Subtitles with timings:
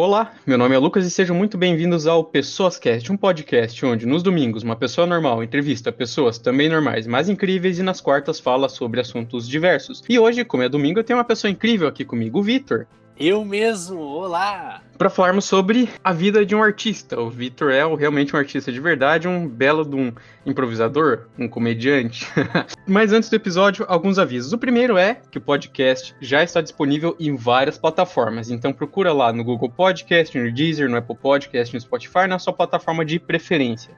[0.00, 4.06] Olá, meu nome é Lucas e sejam muito bem-vindos ao Pessoas Cast, um podcast onde
[4.06, 8.68] nos domingos uma pessoa normal entrevista pessoas também normais, mas incríveis e nas quartas fala
[8.68, 10.04] sobre assuntos diversos.
[10.08, 12.86] E hoje, como é domingo, eu tenho uma pessoa incrível aqui comigo, o Vitor.
[13.20, 14.80] Eu mesmo, olá!
[14.96, 17.18] Para falarmos sobre a vida de um artista.
[17.20, 20.12] O Vitor é realmente um artista de verdade, um belo de um
[20.46, 22.28] improvisador, um comediante.
[22.86, 24.52] Mas antes do episódio, alguns avisos.
[24.52, 28.50] O primeiro é que o podcast já está disponível em várias plataformas.
[28.50, 32.52] Então procura lá no Google Podcast, no Deezer, no Apple Podcast, no Spotify, na sua
[32.52, 33.96] plataforma de preferência.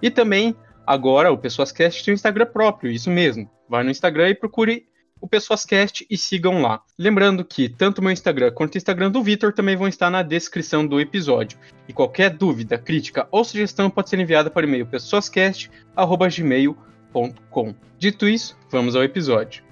[0.00, 3.50] E também agora o Pessoas Cast tem um Instagram próprio, isso mesmo.
[3.68, 4.86] Vai no Instagram e procure
[5.22, 6.82] o PessoasCast e sigam lá.
[6.98, 10.84] Lembrando que tanto meu Instagram quanto o Instagram do Vitor também vão estar na descrição
[10.84, 11.56] do episódio.
[11.88, 17.74] E qualquer dúvida, crítica ou sugestão pode ser enviada para o e-mail pessoascast.gmail.com.
[17.96, 19.62] Dito isso, vamos ao episódio.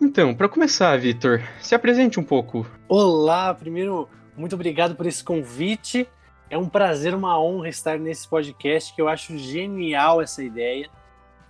[0.00, 2.66] Então, para começar, Vitor, se apresente um pouco.
[2.88, 6.08] Olá, primeiro, muito obrigado por esse convite.
[6.50, 10.90] É um prazer, uma honra estar nesse podcast que eu acho genial essa ideia.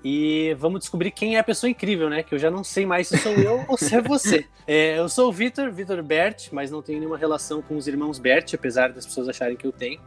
[0.04, 2.22] E vamos descobrir quem é a pessoa incrível, né?
[2.22, 4.46] Que eu já não sei mais se sou eu ou se é você.
[4.66, 8.18] É, eu sou o Vitor, Vitor Bert, mas não tenho nenhuma relação com os irmãos
[8.18, 10.00] Bert, apesar das pessoas acharem que eu tenho.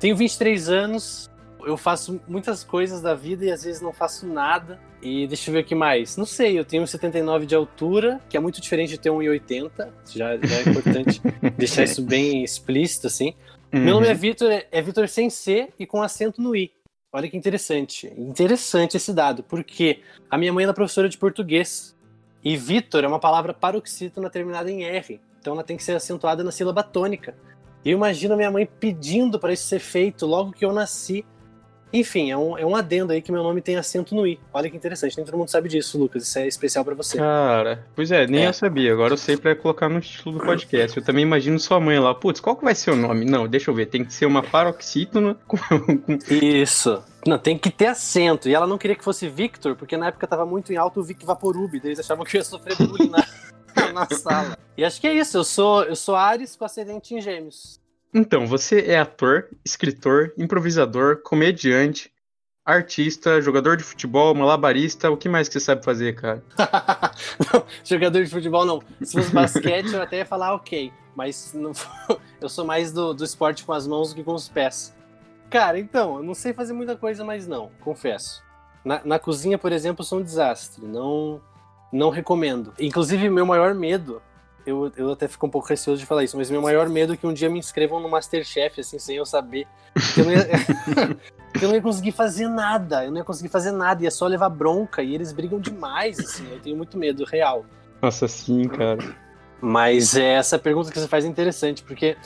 [0.00, 1.30] Tenho 23 anos,
[1.64, 4.80] eu faço muitas coisas da vida e às vezes não faço nada.
[5.00, 6.16] E deixa eu ver o que mais.
[6.16, 9.88] Não sei, eu tenho 1,79 de altura, que é muito diferente de ter 1,80.
[10.12, 11.22] Já, já é importante
[11.56, 13.34] deixar isso bem explícito, assim.
[13.72, 13.80] Uhum.
[13.80, 16.72] Meu nome é Vitor, é, é Vitor sem C e com acento no I.
[17.14, 18.12] Olha que interessante.
[18.18, 21.96] Interessante esse dado, porque a minha mãe é professora de português.
[22.42, 25.20] E Vitor é uma palavra paroxítona terminada em R.
[25.38, 27.36] Então ela tem que ser acentuada na sílaba tônica.
[27.84, 31.24] E eu imagino a minha mãe pedindo para isso ser feito logo que eu nasci.
[31.94, 34.40] Enfim, é um, é um adendo aí que meu nome tem acento no I.
[34.52, 36.24] Olha que interessante, nem todo mundo sabe disso, Lucas.
[36.24, 37.18] Isso é especial para você.
[37.18, 38.48] Cara, pois é, nem é.
[38.48, 38.92] eu sabia.
[38.92, 40.96] Agora eu sei para colocar no título do podcast.
[40.96, 42.12] Eu também imagino sua mãe lá.
[42.12, 43.24] Putz, qual que vai ser o nome?
[43.24, 43.86] Não, deixa eu ver.
[43.86, 45.56] Tem que ser uma paroxítona com.
[46.28, 47.00] Isso.
[47.24, 48.48] Não, tem que ter acento.
[48.48, 51.04] E ela não queria que fosse Victor, porque na época tava muito em alto o
[51.04, 51.78] Vic Vaporub.
[51.78, 53.24] Daí eles achavam que eu ia sofrer bullying na,
[53.94, 54.58] na sala.
[54.76, 55.36] E acho que é isso.
[55.36, 57.83] Eu sou, eu sou Ares com ascendente em Gêmeos.
[58.16, 62.12] Então, você é ator, escritor, improvisador, comediante,
[62.64, 66.40] artista, jogador de futebol, malabarista, o que mais que você sabe fazer, cara?
[67.52, 68.80] não, jogador de futebol não.
[69.02, 70.92] Se fosse basquete, eu até ia falar ok.
[71.16, 71.72] Mas não,
[72.40, 74.94] eu sou mais do, do esporte com as mãos do que com os pés.
[75.50, 78.44] Cara, então, eu não sei fazer muita coisa, mas não, confesso.
[78.84, 80.86] Na, na cozinha, por exemplo, sou um desastre.
[80.86, 81.40] Não,
[81.92, 82.72] não recomendo.
[82.78, 84.22] Inclusive, meu maior medo
[84.66, 87.16] eu, eu até fico um pouco receoso de falar isso, mas meu maior medo é
[87.16, 89.66] que um dia me inscrevam no Masterchef, assim, sem eu saber.
[90.14, 90.48] Que eu, não ia,
[91.62, 94.48] eu não ia conseguir fazer nada, eu não ia conseguir fazer nada, ia só levar
[94.48, 97.64] bronca, e eles brigam demais, assim, eu tenho muito medo, real.
[98.00, 99.16] Nossa, sim, cara.
[99.60, 102.16] Mas é, essa pergunta que você faz é interessante, porque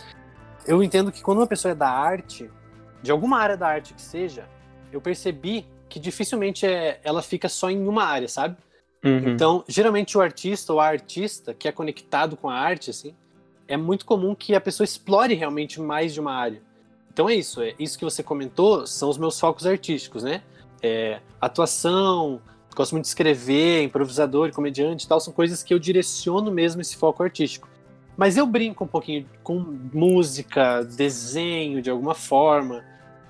[0.66, 2.50] eu entendo que quando uma pessoa é da arte,
[3.03, 4.49] de alguma área da arte que seja,
[4.93, 8.56] eu percebi que dificilmente é, ela fica só em uma área, sabe?
[9.04, 9.28] Uhum.
[9.31, 13.14] Então, geralmente o artista ou a artista que é conectado com a arte, assim,
[13.66, 16.60] é muito comum que a pessoa explore realmente mais de uma área.
[17.12, 20.42] Então é isso, é isso que você comentou são os meus focos artísticos, né?
[20.81, 22.41] É, atuação,
[22.75, 26.97] gosto muito de escrever, improvisador, comediante e tal, são coisas que eu direciono mesmo esse
[26.97, 27.69] foco artístico.
[28.16, 29.58] Mas eu brinco um pouquinho com
[29.92, 32.84] música, desenho de alguma forma,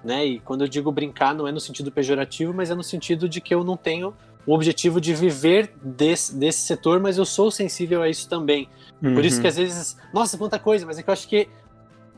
[0.04, 0.24] né?
[0.24, 3.40] E quando eu digo brincar, não é no sentido pejorativo, mas é no sentido de
[3.40, 4.14] que eu não tenho
[4.48, 8.66] o objetivo de viver desse, desse setor, mas eu sou sensível a isso também.
[9.02, 9.14] Uhum.
[9.14, 9.50] Por isso que uhum.
[9.50, 11.46] às vezes, nossa, quanta coisa, mas é que eu acho que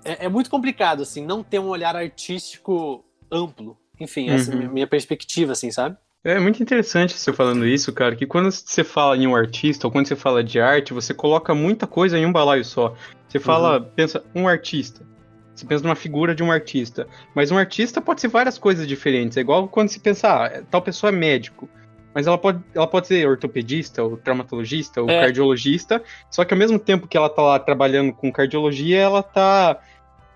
[0.05, 3.77] é, é muito complicado, assim, não ter um olhar artístico amplo.
[3.99, 4.37] Enfim, uhum.
[4.37, 5.97] essa é a minha, minha perspectiva, assim, sabe?
[6.23, 9.91] É muito interessante você falando isso, cara, que quando você fala em um artista ou
[9.91, 12.95] quando você fala de arte, você coloca muita coisa em um balaio só.
[13.27, 13.87] Você fala, uhum.
[13.97, 15.05] pensa, um artista.
[15.53, 17.09] Você pensa numa figura de um artista.
[17.35, 19.37] Mas um artista pode ser várias coisas diferentes.
[19.37, 21.69] É igual quando se pensa, ah, tal pessoa é médico.
[22.15, 25.21] Mas ela pode, ela pode ser ortopedista, ou traumatologista, ou é.
[25.21, 29.79] cardiologista, só que ao mesmo tempo que ela tá lá trabalhando com cardiologia, ela tá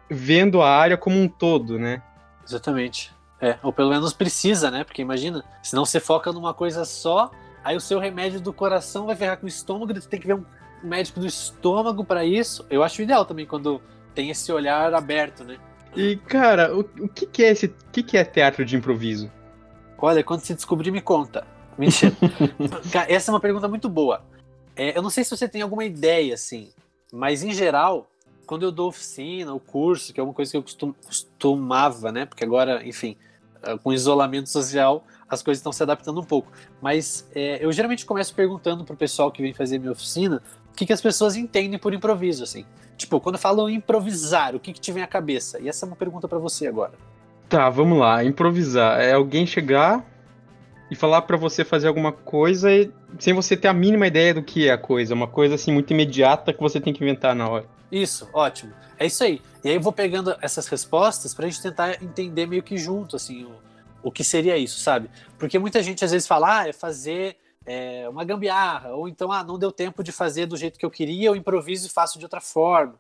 [0.09, 2.03] vendo a área como um todo, né?
[2.47, 3.12] Exatamente.
[3.41, 4.85] É, ou pelo menos precisa, né?
[4.85, 7.31] Porque imagina, se não você foca numa coisa só,
[7.65, 10.35] aí o seu remédio do coração vai ferrar com o estômago, você tem que ver
[10.35, 10.44] um
[10.82, 12.65] médico do estômago para isso.
[12.71, 13.82] Eu acho ideal também quando
[14.15, 15.59] tem esse olhar aberto, né?
[15.97, 17.67] E, cara, o, o que, que é esse.
[17.67, 19.31] O que, que é teatro de improviso?
[19.99, 21.47] Olha, quando você descobrir, me conta.
[21.79, 22.15] Mentira.
[23.09, 24.23] Essa é uma pergunta muito boa.
[24.76, 26.71] É, eu não sei se você tem alguma ideia, assim,
[27.12, 28.11] mas em geral,
[28.44, 32.26] quando eu dou oficina, o curso, que é uma coisa que eu costum, costumava, né?
[32.26, 33.17] Porque agora, enfim,
[33.62, 36.50] ah, com isolamento social, as coisas estão se adaptando um pouco.
[36.82, 40.87] Mas é, eu geralmente começo perguntando pro pessoal que vem fazer minha oficina o que,
[40.87, 42.65] que as pessoas entendem por improviso, assim.
[42.97, 45.61] Tipo, quando eu falo improvisar, o que, que te vem à cabeça?
[45.61, 46.93] E essa é uma pergunta para você agora.
[47.49, 48.25] Tá, vamos lá.
[48.25, 50.05] Improvisar é alguém chegar
[50.91, 52.69] e falar para você fazer alguma coisa
[53.19, 55.93] sem você ter a mínima ideia do que é a coisa, uma coisa assim muito
[55.93, 57.67] imediata que você tem que inventar na hora.
[57.91, 58.73] Isso, ótimo.
[58.99, 59.41] É isso aí.
[59.63, 63.45] E aí eu vou pegando essas respostas pra gente tentar entender meio que junto, assim,
[63.45, 63.53] o,
[64.03, 65.09] o que seria isso, sabe?
[65.39, 67.37] Porque muita gente às vezes fala, ah, é fazer
[67.67, 70.91] é, uma gambiarra, ou então, ah, não deu tempo de fazer do jeito que eu
[70.91, 72.95] queria, eu improviso e faço de outra forma.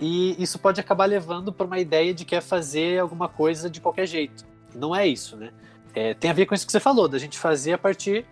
[0.00, 3.80] E isso pode acabar levando para uma ideia de que é fazer alguma coisa de
[3.80, 4.44] qualquer jeito.
[4.74, 5.52] Não é isso, né?
[5.94, 8.26] É, tem a ver com isso que você falou, da gente fazer a partir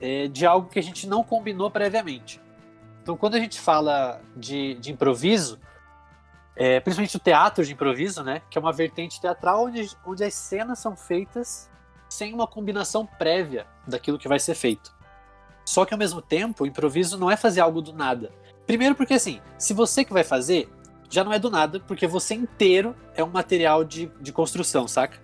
[0.00, 2.40] é, de algo que a gente não combinou previamente.
[3.02, 5.60] Então, quando a gente fala de, de improviso,
[6.56, 10.32] é, principalmente o teatro de improviso, né, que é uma vertente teatral onde, onde as
[10.32, 11.70] cenas são feitas
[12.08, 14.94] sem uma combinação prévia daquilo que vai ser feito.
[15.66, 18.32] Só que ao mesmo tempo, o improviso não é fazer algo do nada.
[18.66, 20.70] Primeiro porque assim, se você que vai fazer,
[21.10, 25.18] já não é do nada, porque você inteiro é um material de, de construção, saca?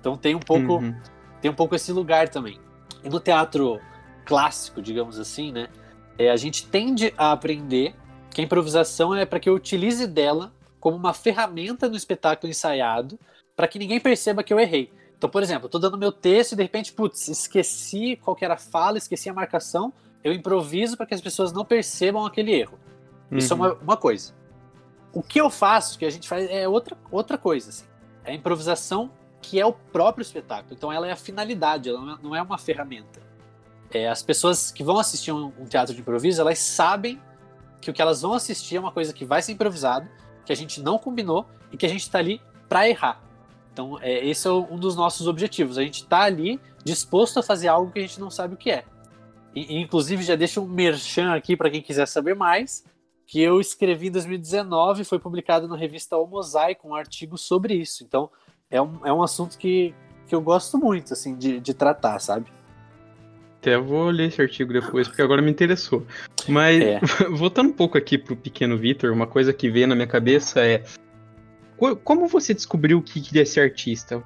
[0.00, 0.94] Então tem um pouco uhum
[1.42, 2.58] tem um pouco esse lugar também.
[3.04, 3.80] E no teatro
[4.24, 5.68] clássico, digamos assim, né,
[6.16, 7.94] é, a gente tende a aprender
[8.30, 13.18] que a improvisação é para que eu utilize dela como uma ferramenta no espetáculo ensaiado
[13.56, 14.90] para que ninguém perceba que eu errei.
[15.18, 18.54] Então, por exemplo, eu tô dando meu texto e de repente, putz, esqueci qual era
[18.54, 19.92] a fala, esqueci a marcação,
[20.24, 22.78] eu improviso para que as pessoas não percebam aquele erro.
[23.30, 23.38] Uhum.
[23.38, 24.32] Isso é uma, uma, coisa.
[25.12, 27.70] O que eu faço, que a gente faz, é outra, outra coisa.
[27.70, 27.84] Assim.
[28.24, 29.10] É a improvisação
[29.42, 30.74] que é o próprio espetáculo.
[30.74, 33.20] Então ela é a finalidade, ela não é uma ferramenta.
[33.90, 37.20] É, as pessoas que vão assistir um, um, teatro de improviso, elas sabem
[37.80, 40.08] que o que elas vão assistir é uma coisa que vai ser improvisado,
[40.46, 43.20] que a gente não combinou e que a gente está ali para errar.
[43.72, 45.76] Então é, esse é um dos nossos objetivos.
[45.76, 48.70] A gente está ali disposto a fazer algo que a gente não sabe o que
[48.70, 48.84] é.
[49.54, 52.84] E, inclusive já deixo um merchan aqui para quem quiser saber mais,
[53.26, 58.04] que eu escrevi em 2019, foi publicado na revista O Mosaico um artigo sobre isso.
[58.04, 58.30] Então
[58.72, 59.94] é um, é um assunto que,
[60.26, 62.46] que eu gosto muito, assim, de, de tratar, sabe?
[63.60, 66.04] Até vou ler esse artigo depois, porque agora me interessou.
[66.48, 67.00] Mas, é.
[67.30, 70.82] voltando um pouco aqui pro pequeno Vitor, uma coisa que veio na minha cabeça é.
[72.04, 74.22] Como você descobriu que queria ser artista?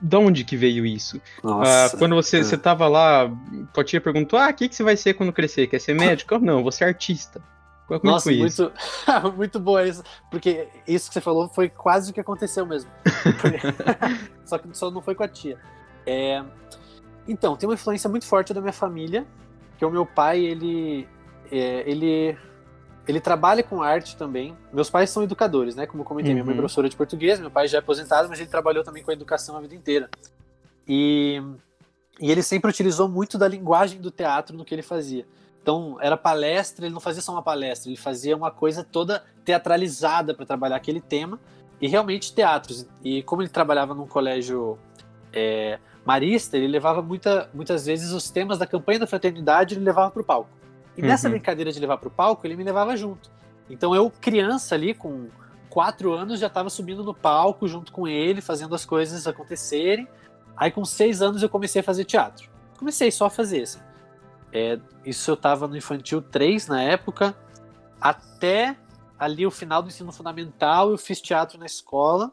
[0.00, 1.20] De onde que veio isso?
[1.42, 2.42] Ah, quando você, é.
[2.44, 3.28] você tava lá,
[3.74, 5.66] tua tia perguntou: Ah, o que, que você vai ser quando crescer?
[5.66, 6.38] Quer ser médico?
[6.38, 7.42] não, vou ser artista.
[7.98, 8.72] Como é Nossa, muito,
[9.36, 12.90] muito boa isso, porque isso que você falou foi quase o que aconteceu mesmo.
[14.44, 15.58] só que só não foi com a tia.
[16.06, 16.42] É...
[17.26, 19.26] Então, tem uma influência muito forte da minha família,
[19.76, 21.06] que o meu pai, ele,
[21.50, 22.36] é, ele,
[23.06, 24.56] ele trabalha com arte também.
[24.72, 25.86] Meus pais são educadores, né?
[25.86, 26.36] Como eu comentei, uhum.
[26.36, 26.62] minha mãe é uhum.
[26.62, 29.56] professora de português, meu pai já é aposentado, mas ele trabalhou também com a educação
[29.56, 30.08] a vida inteira.
[30.86, 31.42] E,
[32.20, 35.26] e ele sempre utilizou muito da linguagem do teatro no que ele fazia.
[35.62, 40.34] Então, era palestra, ele não fazia só uma palestra, ele fazia uma coisa toda teatralizada
[40.34, 41.38] para trabalhar aquele tema,
[41.80, 42.86] e realmente teatros.
[43.04, 44.78] E como ele trabalhava num colégio
[45.32, 50.10] é, marista, ele levava muita, muitas vezes os temas da campanha da fraternidade, ele levava
[50.10, 50.50] para o palco.
[50.96, 51.08] E uhum.
[51.08, 53.30] nessa brincadeira de levar para o palco, ele me levava junto.
[53.68, 55.28] Então, eu, criança ali, com
[55.68, 60.08] quatro anos, já estava subindo no palco junto com ele, fazendo as coisas acontecerem.
[60.56, 62.50] Aí, com seis anos, eu comecei a fazer teatro.
[62.78, 63.78] Comecei só a fazer, assim.
[64.52, 67.36] É, isso eu estava no infantil 3 na época,
[68.00, 68.76] até
[69.18, 72.32] ali o final do ensino fundamental eu fiz teatro na escola.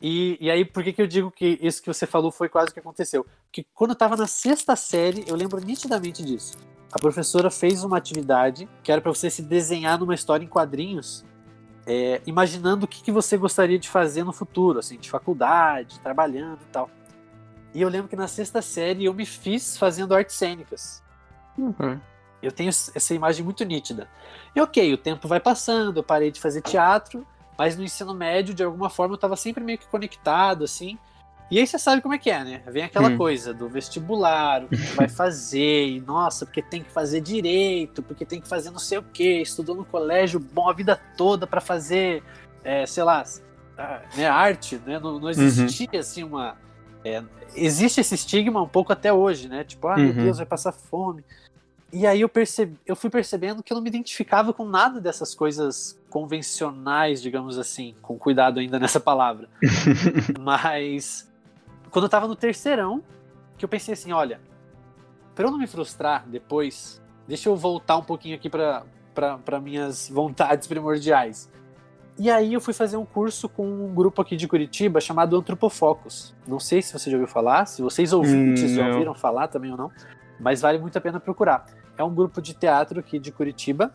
[0.00, 2.70] E, e aí, por que, que eu digo que isso que você falou foi quase
[2.70, 3.26] o que aconteceu?
[3.44, 6.56] Porque quando eu estava na sexta série, eu lembro nitidamente disso.
[6.92, 11.24] A professora fez uma atividade que era para você se desenhar numa história em quadrinhos,
[11.84, 16.60] é, imaginando o que, que você gostaria de fazer no futuro, assim, de faculdade, trabalhando
[16.62, 16.88] e tal.
[17.74, 21.02] E eu lembro que na sexta série eu me fiz fazendo artes cênicas.
[21.58, 22.00] Uhum.
[22.40, 24.08] Eu tenho essa imagem muito nítida.
[24.54, 27.26] E ok, o tempo vai passando, eu parei de fazer teatro,
[27.58, 30.96] mas no ensino médio, de alguma forma, eu estava sempre meio que conectado, assim.
[31.50, 32.62] E aí você sabe como é que é, né?
[32.68, 33.16] Vem aquela hum.
[33.16, 38.24] coisa do vestibular, o que vai fazer, e nossa, porque tem que fazer direito, porque
[38.24, 41.60] tem que fazer não sei o quê, estudou no colégio bom a vida toda para
[41.60, 42.22] fazer,
[42.62, 43.24] é, sei lá,
[44.16, 44.98] né, arte, né?
[44.98, 46.00] Não, não existia uhum.
[46.00, 46.56] assim uma.
[47.04, 47.22] É,
[47.54, 49.64] existe esse estigma um pouco até hoje, né?
[49.64, 50.24] Tipo, ah, meu uhum.
[50.24, 51.24] Deus, vai passar fome.
[51.92, 55.34] E aí eu, percebi, eu fui percebendo que eu não me identificava com nada dessas
[55.34, 59.48] coisas convencionais, digamos assim, com cuidado ainda nessa palavra.
[60.38, 61.30] Mas
[61.90, 63.02] quando eu tava no terceirão,
[63.56, 64.38] que eu pensei assim, olha,
[65.34, 70.68] para eu não me frustrar depois, deixa eu voltar um pouquinho aqui para minhas vontades
[70.68, 71.50] primordiais.
[72.18, 76.34] E aí eu fui fazer um curso com um grupo aqui de Curitiba chamado Antropofocus.
[76.46, 79.70] Não sei se você já ouviu falar, se vocês ouvintes hum, já ouviram falar também
[79.70, 79.92] ou não,
[80.40, 81.66] mas vale muito a pena procurar.
[81.98, 83.92] É um grupo de teatro aqui de Curitiba,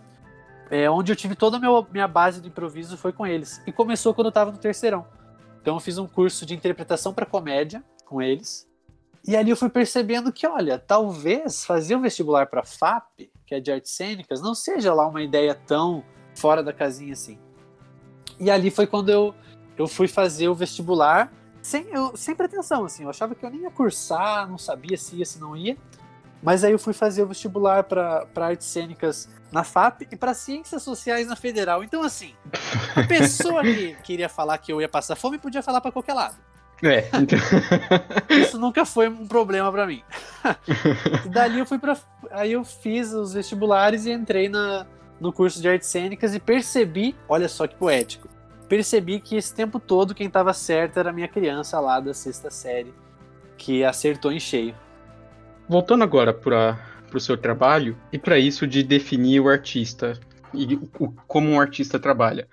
[0.69, 3.61] é, onde eu tive toda a meu, minha base do improviso foi com eles.
[3.65, 5.05] E começou quando eu estava no terceirão.
[5.61, 8.67] Então eu fiz um curso de interpretação para comédia com eles.
[9.25, 13.59] E ali eu fui percebendo que, olha, talvez fazer um vestibular para FAP, que é
[13.61, 16.03] de artes cênicas, não seja lá uma ideia tão
[16.35, 17.39] fora da casinha assim.
[18.37, 19.33] E ali foi quando eu,
[19.77, 21.31] eu fui fazer o vestibular
[21.61, 23.03] sem, eu, sem pretensão, assim.
[23.03, 25.77] Eu achava que eu nem ia cursar, não sabia se ia, se não ia.
[26.43, 30.83] Mas aí eu fui fazer o vestibular para artes cênicas na FAP e para ciências
[30.83, 31.83] sociais na Federal.
[31.83, 32.33] Então, assim,
[32.95, 36.35] a pessoa que queria falar que eu ia passar fome podia falar para qualquer lado.
[36.83, 37.07] É.
[37.13, 37.39] Então...
[38.29, 40.03] Isso nunca foi um problema para mim.
[41.25, 41.97] e dali eu fui para
[42.29, 44.85] aí eu fiz os vestibulares e entrei na,
[45.21, 48.27] no curso de artes cênicas e percebi, olha só que poético.
[48.67, 52.51] Percebi que esse tempo todo quem estava certo era a minha criança lá da sexta
[52.51, 52.93] série,
[53.57, 54.75] que acertou em cheio.
[55.67, 56.77] Voltando agora para
[57.13, 60.19] o seu trabalho e para isso de definir o artista
[60.53, 62.47] e o, como um artista trabalha.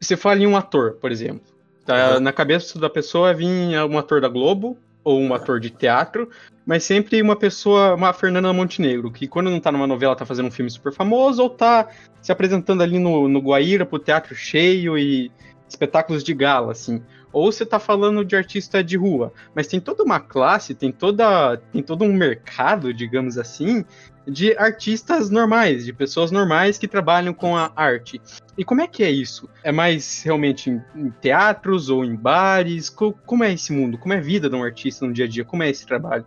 [0.00, 1.42] Você fala em um ator, por exemplo.
[1.84, 2.20] Tá, uhum.
[2.20, 6.28] Na cabeça da pessoa vinha um ator da Globo ou um ator de teatro,
[6.66, 10.46] mas sempre uma pessoa, uma Fernanda Montenegro, que quando não tá numa novela tá fazendo
[10.46, 11.88] um filme super famoso ou tá
[12.20, 15.32] se apresentando ali no, no Guaíra pro teatro cheio e
[15.66, 17.02] espetáculos de gala, assim.
[17.32, 21.56] Ou você tá falando de artista de rua, mas tem toda uma classe, tem toda
[21.72, 23.84] tem todo um mercado, digamos assim,
[24.26, 28.20] de artistas normais, de pessoas normais que trabalham com a arte.
[28.56, 29.48] E como é que é isso?
[29.62, 32.88] É mais realmente em, em teatros ou em bares?
[32.90, 33.98] Co como é esse mundo?
[33.98, 35.44] Como é a vida de um artista no dia a dia?
[35.44, 36.26] Como é esse trabalho?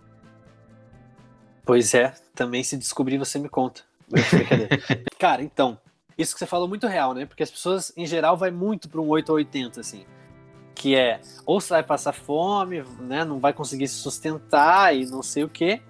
[1.66, 3.82] Pois é, também se descobrir você me conta.
[5.18, 5.78] Cara, então,
[6.18, 7.26] isso que você falou é muito real, né?
[7.26, 10.06] Porque as pessoas, em geral, vai muito para um 8 ou 80, assim.
[10.74, 13.24] Que é, ou você vai passar fome, né?
[13.24, 15.82] Não vai conseguir se sustentar e não sei o quê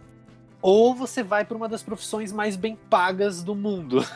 [0.61, 4.05] ou você vai para uma das profissões mais bem pagas do mundo.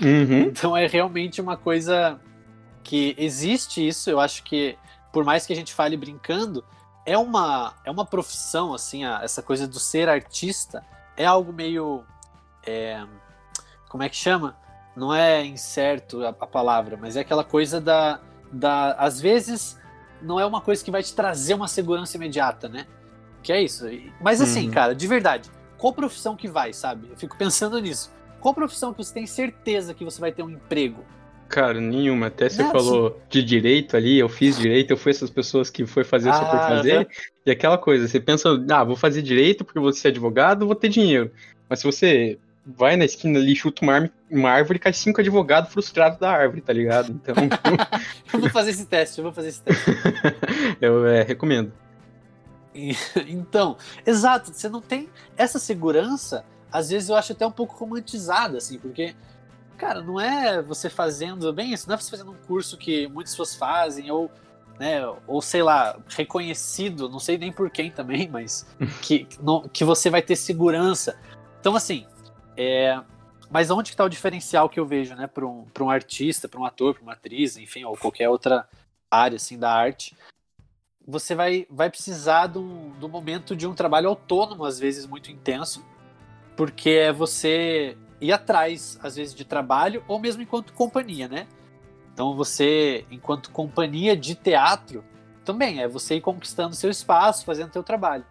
[0.00, 0.42] Uhum.
[0.42, 2.18] Então é realmente uma coisa
[2.82, 4.08] que existe isso.
[4.08, 4.78] Eu acho que,
[5.12, 6.64] por mais que a gente fale brincando,
[7.04, 10.84] é uma, é uma profissão, assim, a, essa coisa do ser artista
[11.16, 12.04] é algo meio.
[12.66, 13.04] É,
[13.88, 14.56] como é que chama?
[14.96, 18.92] Não é incerto a, a palavra, mas é aquela coisa da, da.
[18.92, 19.78] Às vezes,
[20.22, 22.86] não é uma coisa que vai te trazer uma segurança imediata, né?
[23.42, 23.86] Que é isso.
[24.20, 24.70] Mas assim, uhum.
[24.72, 25.50] cara, de verdade
[25.80, 27.08] qual profissão que vai, sabe?
[27.10, 28.12] Eu fico pensando nisso.
[28.38, 31.02] Qual profissão que você tem certeza que você vai ter um emprego?
[31.48, 32.26] Cara, nenhuma.
[32.26, 35.86] Até você Não, falou de direito ali, eu fiz direito, eu fui essas pessoas que
[35.86, 37.08] foi fazer ah, só por fazer.
[37.46, 40.90] E aquela coisa, você pensa, ah, vou fazer direito porque vou ser advogado, vou ter
[40.90, 41.32] dinheiro.
[41.68, 42.38] Mas se você
[42.76, 46.60] vai na esquina ali, chuta uma, árvore, uma árvore cai cinco advogados frustrados da árvore,
[46.60, 47.12] tá ligado?
[47.12, 47.34] Então.
[48.32, 49.90] eu vou fazer esse teste, eu vou fazer esse teste.
[50.80, 51.72] eu é, recomendo.
[53.26, 58.58] Então, exato, você não tem essa segurança, às vezes eu acho até um pouco romantizada,
[58.58, 59.14] assim, porque,
[59.76, 63.32] cara, não é você fazendo, bem isso, não é você fazendo um curso que muitas
[63.32, 64.30] pessoas fazem, ou,
[64.78, 68.64] né, ou sei lá, reconhecido, não sei nem por quem também, mas
[69.02, 69.26] que,
[69.72, 71.18] que você vai ter segurança.
[71.60, 72.06] Então, assim,
[72.62, 73.02] é,
[73.50, 76.66] mas onde está o diferencial que eu vejo, né, para um, um artista, para um
[76.66, 78.68] ator, para uma atriz, enfim, ou qualquer outra
[79.10, 80.14] área, assim, da arte,
[81.08, 85.82] você vai, vai precisar do, do momento de um trabalho autônomo, às vezes muito intenso,
[86.54, 91.46] porque é você ir atrás, às vezes, de trabalho, ou mesmo enquanto companhia, né?
[92.12, 95.02] Então você, enquanto companhia de teatro,
[95.46, 98.26] também é você ir conquistando seu espaço, fazendo seu trabalho.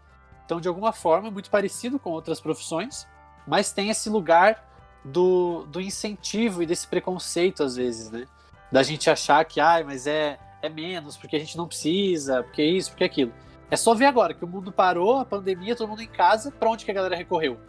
[0.46, 3.08] Então, de alguma forma, é muito parecido com outras profissões,
[3.50, 4.64] mas tem esse lugar
[5.04, 8.26] do, do incentivo e desse preconceito, às vezes, né?
[8.72, 12.44] Da gente achar que, ai, ah, mas é é menos, porque a gente não precisa,
[12.44, 13.32] porque isso, porque aquilo.
[13.72, 16.70] É só ver agora que o mundo parou, a pandemia, todo mundo em casa, pra
[16.70, 17.60] onde que a galera recorreu?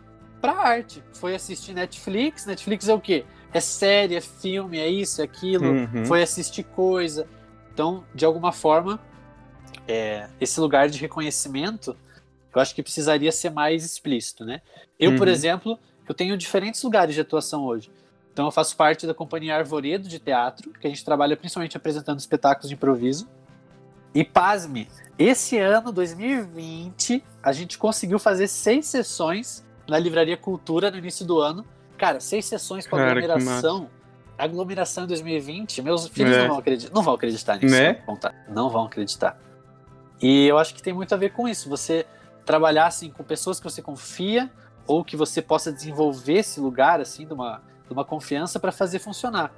[0.40, 1.02] Pra arte.
[1.12, 2.46] Foi assistir Netflix.
[2.46, 3.24] Netflix é o quê?
[3.52, 5.66] É série, é filme, é isso, é aquilo.
[5.66, 6.06] Uhum.
[6.06, 7.26] Foi assistir coisa.
[7.72, 8.98] Então, de alguma forma,
[9.86, 11.96] é, esse lugar de reconhecimento,
[12.54, 14.60] eu acho que precisaria ser mais explícito, né?
[14.98, 15.18] Eu, uhum.
[15.18, 15.78] por exemplo,
[16.08, 17.90] eu tenho diferentes lugares de atuação hoje.
[18.32, 22.18] Então eu faço parte da companhia Arvoredo de teatro, que a gente trabalha principalmente apresentando
[22.18, 23.28] espetáculos de improviso.
[24.14, 24.88] E pasme,
[25.18, 31.38] esse ano, 2020, a gente conseguiu fazer seis sessões na Livraria Cultura no início do
[31.38, 31.64] ano.
[31.96, 33.88] Cara, seis sessões com Cara, aglomeração.
[34.38, 36.40] Aglomeração em 2020, meus filhos é.
[36.40, 37.74] não, vão acreditar, não vão acreditar nisso.
[37.74, 38.02] Né?
[38.48, 39.38] Não vão acreditar.
[40.20, 41.68] E eu acho que tem muito a ver com isso.
[41.68, 42.06] Você
[42.50, 44.50] trabalhar assim com pessoas que você confia
[44.86, 49.00] ou que você possa desenvolver esse lugar assim de uma de uma confiança para fazer
[49.00, 49.52] funcionar.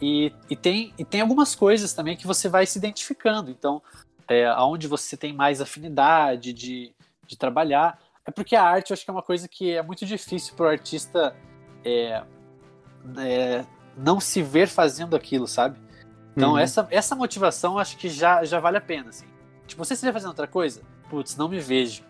[0.00, 3.50] E, e, tem, e tem algumas coisas também que você vai se identificando.
[3.50, 3.82] Então,
[4.26, 6.94] é, aonde você tem mais afinidade de,
[7.26, 7.98] de trabalhar.
[8.24, 10.66] É porque a arte eu acho que é uma coisa que é muito difícil para
[10.66, 11.36] o artista
[11.84, 12.22] é,
[13.18, 13.66] é,
[13.96, 15.78] não se ver fazendo aquilo, sabe?
[16.34, 16.58] Então, uhum.
[16.58, 19.26] essa, essa motivação acho que já, já vale a pena, assim.
[19.66, 20.80] Tipo, você estiver fazendo outra coisa,
[21.10, 22.02] putz, não me vejo.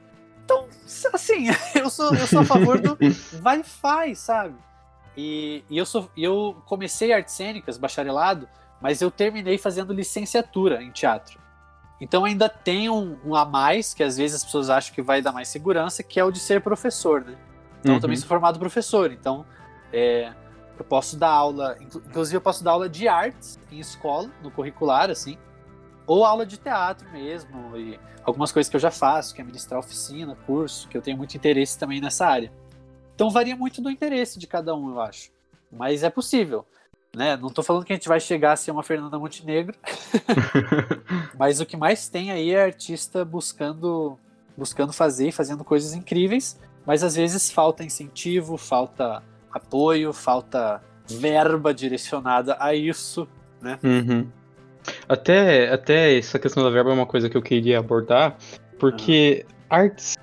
[0.48, 0.66] Então,
[1.12, 2.96] assim, eu sou, eu sou a favor do
[3.42, 4.54] vai e faz, sabe?
[5.14, 8.48] E, e eu, sou, eu comecei artes cênicas, bacharelado,
[8.80, 11.38] mas eu terminei fazendo licenciatura em teatro.
[12.00, 15.20] Então ainda tem um, um, a mais, que às vezes as pessoas acham que vai
[15.20, 17.36] dar mais segurança, que é o de ser professor, né?
[17.80, 17.98] Então uhum.
[17.98, 18.20] eu também uhum.
[18.20, 19.44] sou formado professor, então
[19.92, 20.32] é,
[20.78, 25.10] eu posso dar aula, inclusive eu posso dar aula de artes em escola, no curricular,
[25.10, 25.36] assim,
[26.08, 29.78] ou aula de teatro mesmo, e algumas coisas que eu já faço, que é ministrar
[29.78, 32.50] oficina, curso, que eu tenho muito interesse também nessa área.
[33.14, 35.30] Então varia muito do interesse de cada um, eu acho.
[35.70, 36.64] Mas é possível.
[37.14, 37.36] Né?
[37.36, 39.76] Não estou falando que a gente vai chegar a ser uma Fernanda Montenegro,
[41.38, 44.18] mas o que mais tem aí é artista buscando
[44.56, 49.22] buscando fazer, fazendo coisas incríveis, mas às vezes falta incentivo, falta
[49.52, 53.28] apoio, falta verba direcionada a isso,
[53.62, 53.78] né?
[53.82, 54.28] Uhum.
[55.08, 58.36] Até, até essa questão da verba é uma coisa que eu queria abordar,
[58.78, 59.54] porque uhum.
[59.70, 60.16] artes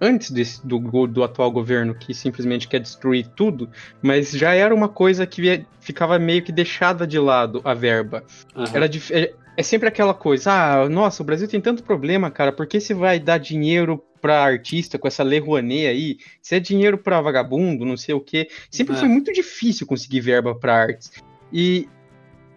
[0.00, 3.70] antes desse, do, do atual governo que simplesmente quer destruir tudo,
[4.02, 8.24] mas já era uma coisa que via, ficava meio que deixada de lado a verba.
[8.54, 8.64] Uhum.
[8.74, 12.66] Era é, é, sempre aquela coisa, ah, nossa, o Brasil tem tanto problema, cara, por
[12.66, 16.18] que você vai dar dinheiro pra artista com essa Lei Rouanet aí?
[16.40, 18.48] Se é dinheiro pra vagabundo, não sei o quê.
[18.70, 21.12] Sempre foi muito difícil conseguir verba pra artes.
[21.52, 21.88] E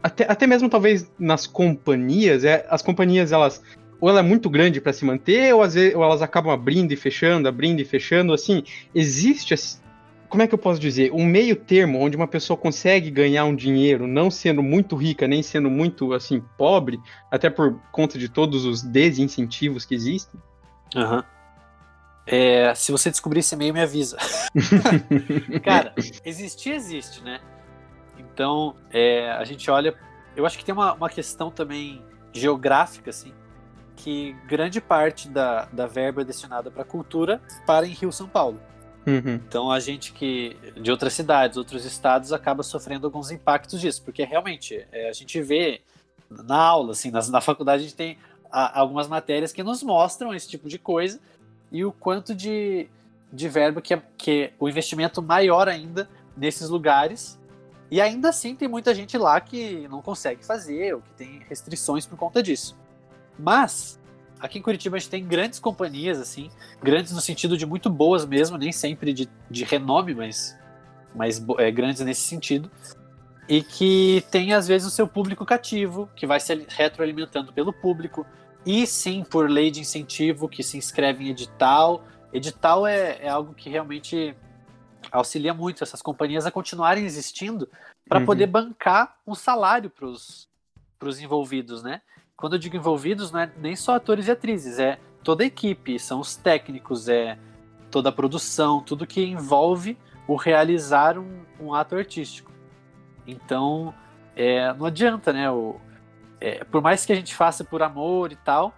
[0.08, 3.62] até, até mesmo talvez nas companhias, é, as companhias elas
[4.00, 6.92] ou ela é muito grande para se manter, ou, às vezes, ou elas acabam abrindo
[6.92, 9.56] e fechando, abrindo e fechando, assim, existe,
[10.30, 13.56] como é que eu posso dizer, um meio termo onde uma pessoa consegue ganhar um
[13.56, 17.00] dinheiro, não sendo muito rica, nem sendo muito, assim, pobre,
[17.32, 20.40] até por conta de todos os desincentivos que existem?
[20.96, 21.18] Aham.
[21.18, 21.24] Uhum.
[22.30, 24.18] É, se você descobrir esse meio, me avisa.
[25.64, 27.40] Cara, existir existe, né?
[28.38, 29.96] Então, é, a gente olha.
[30.36, 33.34] Eu acho que tem uma, uma questão também geográfica, assim,
[33.96, 38.62] que grande parte da, da verba destinada para cultura para em Rio São Paulo.
[39.08, 39.42] Uhum.
[39.48, 44.24] Então a gente que de outras cidades, outros estados acaba sofrendo alguns impactos disso, porque
[44.24, 45.82] realmente é, a gente vê
[46.30, 48.20] na aula, assim, na, na faculdade a gente tem
[48.52, 51.20] a, algumas matérias que nos mostram esse tipo de coisa
[51.72, 52.88] e o quanto de,
[53.34, 57.40] de verba que é, que é o investimento maior ainda nesses lugares.
[57.90, 62.06] E ainda assim tem muita gente lá que não consegue fazer ou que tem restrições
[62.06, 62.78] por conta disso.
[63.40, 64.00] Mas
[64.40, 66.50] aqui em Curitiba a gente tem grandes companhias, assim,
[66.82, 70.58] grandes no sentido de muito boas mesmo, nem sempre de, de renome, mas,
[71.16, 72.70] mas é, grandes nesse sentido.
[73.48, 78.26] E que tem, às vezes, o seu público cativo, que vai se retroalimentando pelo público,
[78.66, 82.04] e sim por lei de incentivo, que se inscreve em edital.
[82.34, 84.36] Edital é, é algo que realmente
[85.12, 87.70] auxilia muito essas companhias a continuarem existindo
[88.08, 88.26] para uhum.
[88.26, 90.48] poder bancar um salário para os
[91.20, 92.02] envolvidos, né?
[92.38, 95.98] quando eu digo envolvidos, não é nem só atores e atrizes, é toda a equipe,
[95.98, 97.38] são os técnicos, é
[97.90, 102.52] toda a produção, tudo que envolve o realizar um, um ato artístico.
[103.26, 103.94] Então,
[104.36, 105.50] é, não adianta, né?
[105.50, 105.82] O,
[106.40, 108.72] é, por mais que a gente faça por amor e tal,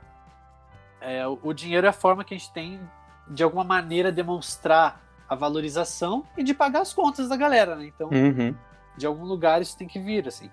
[1.01, 2.79] é, o, o, dinheiro é a forma que a gente tem
[3.27, 7.85] de alguma maneira demonstrar a valorização e de pagar as contas da galera, né?
[7.85, 8.53] Então, uhum.
[8.97, 10.49] de algum lugar isso tem que vir, assim.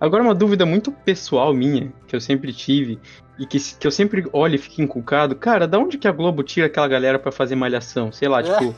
[0.00, 3.00] Agora, uma dúvida muito pessoal minha, que eu sempre tive,
[3.38, 5.36] e que, que eu sempre olho e fico inculcado.
[5.36, 8.10] Cara, da onde que a Globo tira aquela galera para fazer malhação?
[8.10, 8.74] Sei lá, tipo.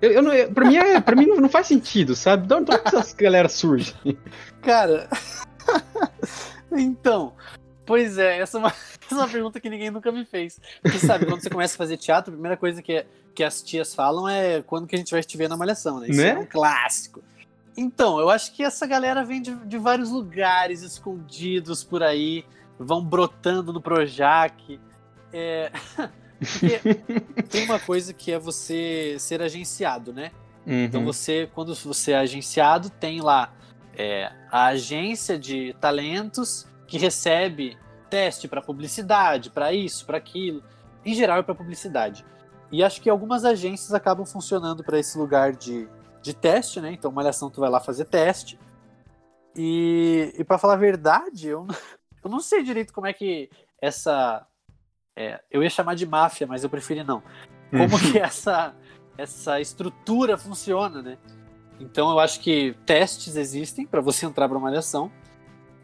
[0.00, 2.52] Eu, eu não, eu, pra mim, é, pra mim não, não faz sentido, sabe?
[2.52, 4.18] Onde, de onde essas galera surgem?
[4.60, 5.08] Cara.
[6.70, 7.32] então.
[7.86, 8.72] Pois é, essa é, uma,
[9.06, 10.60] essa é uma pergunta que ninguém nunca me fez.
[10.82, 13.94] Porque, sabe, quando você começa a fazer teatro, a primeira coisa que, que as tias
[13.94, 16.08] falam é quando que a gente vai te ver na malhação, né?
[16.08, 16.30] Isso né?
[16.30, 17.22] é um clássico.
[17.76, 22.44] Então, eu acho que essa galera vem de, de vários lugares escondidos por aí,
[22.78, 24.80] vão brotando no Projac.
[25.32, 25.70] É...
[27.50, 30.32] tem uma coisa que é você ser agenciado, né?
[30.66, 30.84] Uhum.
[30.84, 33.52] Então você, quando você é agenciado, tem lá
[33.96, 37.76] é, a agência de talentos que recebe
[38.16, 40.62] teste para publicidade, para isso, para aquilo.
[41.04, 42.24] Em geral é para publicidade.
[42.72, 45.88] E acho que algumas agências acabam funcionando para esse lugar de
[46.26, 46.90] de teste, né?
[46.92, 48.58] Então, Malhação, tu vai lá fazer teste.
[49.54, 51.66] E, e para falar a verdade, eu,
[52.24, 53.48] eu não sei direito como é que
[53.80, 54.44] essa.
[55.14, 57.22] É, eu ia chamar de máfia, mas eu preferi não.
[57.70, 58.74] Como que essa,
[59.16, 61.16] essa estrutura funciona, né?
[61.78, 65.12] Então eu acho que testes existem para você entrar para Malhação,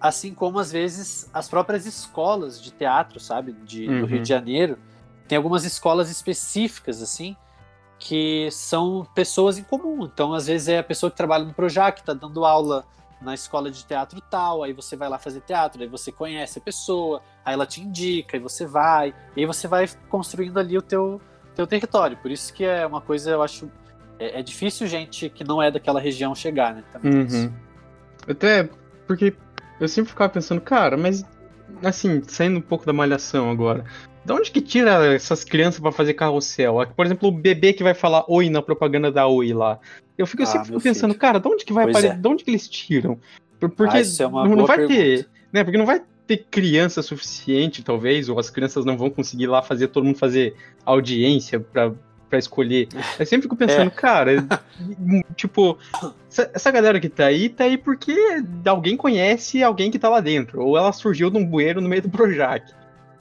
[0.03, 4.01] assim como às vezes as próprias escolas de teatro, sabe, de, uhum.
[4.01, 4.39] do Rio de uhum.
[4.39, 4.79] Janeiro,
[5.29, 7.37] tem algumas escolas específicas assim
[7.99, 10.05] que são pessoas em comum.
[10.05, 12.85] Então, às vezes, é a pessoa que trabalha no Projac, está dando aula
[13.21, 16.61] na escola de teatro tal, aí você vai lá fazer teatro, aí você conhece a
[16.61, 20.83] pessoa, aí ela te indica, e você vai, e aí você vai construindo ali o
[20.83, 21.21] teu,
[21.55, 22.17] teu território.
[22.17, 23.71] Por isso que é uma coisa, eu acho,
[24.19, 26.85] é, é difícil gente que não é daquela região chegar, né?
[27.05, 27.53] Uhum.
[28.29, 28.69] Até
[29.07, 29.37] porque
[29.83, 31.25] eu sempre ficava pensando, cara, mas
[31.83, 33.85] assim, saindo um pouco da malhação agora,
[34.25, 36.77] de onde que tira essas crianças para fazer carrossel?
[36.95, 39.81] Por exemplo, o bebê que vai falar oi na propaganda da oi lá.
[40.17, 41.21] Eu fico, ah, sempre fico pensando, filho.
[41.21, 42.13] cara, de onde que vai aparecer?
[42.13, 42.15] É.
[42.15, 43.19] De onde que eles tiram?
[43.59, 45.01] Porque ah, é não, não, vai pergunta.
[45.01, 45.65] ter, né?
[45.65, 49.89] Porque não vai ter criança suficiente, talvez, ou as crianças não vão conseguir lá fazer
[49.89, 51.93] todo mundo fazer audiência para
[52.33, 52.89] para escolher.
[53.19, 53.91] Eu sempre fico pensando, é.
[53.91, 54.33] cara,
[55.37, 55.79] tipo,
[56.31, 58.17] essa, essa, galera que tá aí, tá aí porque
[58.65, 60.63] alguém conhece alguém que tá lá dentro.
[60.65, 62.73] Ou ela surgiu num bueiro no meio do Projac.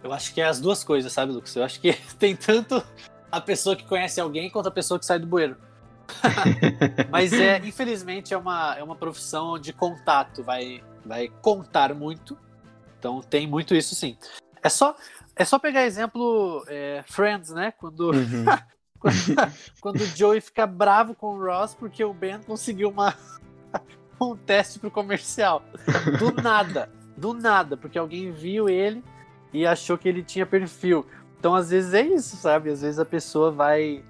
[0.02, 1.54] Eu acho que é as duas coisas, sabe, Lucas?
[1.58, 2.82] Eu acho que tem tanto
[3.30, 5.58] a pessoa que conhece alguém quanto a pessoa que sai do bueiro.
[7.12, 12.38] Mas é, infelizmente, é uma, é uma profissão de contato, vai, vai contar muito.
[12.98, 14.16] Então tem muito isso sim.
[14.64, 14.96] É só,
[15.36, 17.74] é só pegar exemplo é, Friends, né?
[17.78, 18.46] Quando uhum.
[19.82, 23.16] Quando o Joey fica bravo com o Ross porque o Ben conseguiu uma,
[24.22, 25.64] um teste pro comercial.
[26.20, 26.90] Do nada.
[27.18, 29.04] Do nada, porque alguém viu ele
[29.54, 31.06] e achou que ele tinha perfil.
[31.38, 32.70] Então, às vezes é isso, sabe?
[32.70, 34.04] Às vezes a pessoa vai.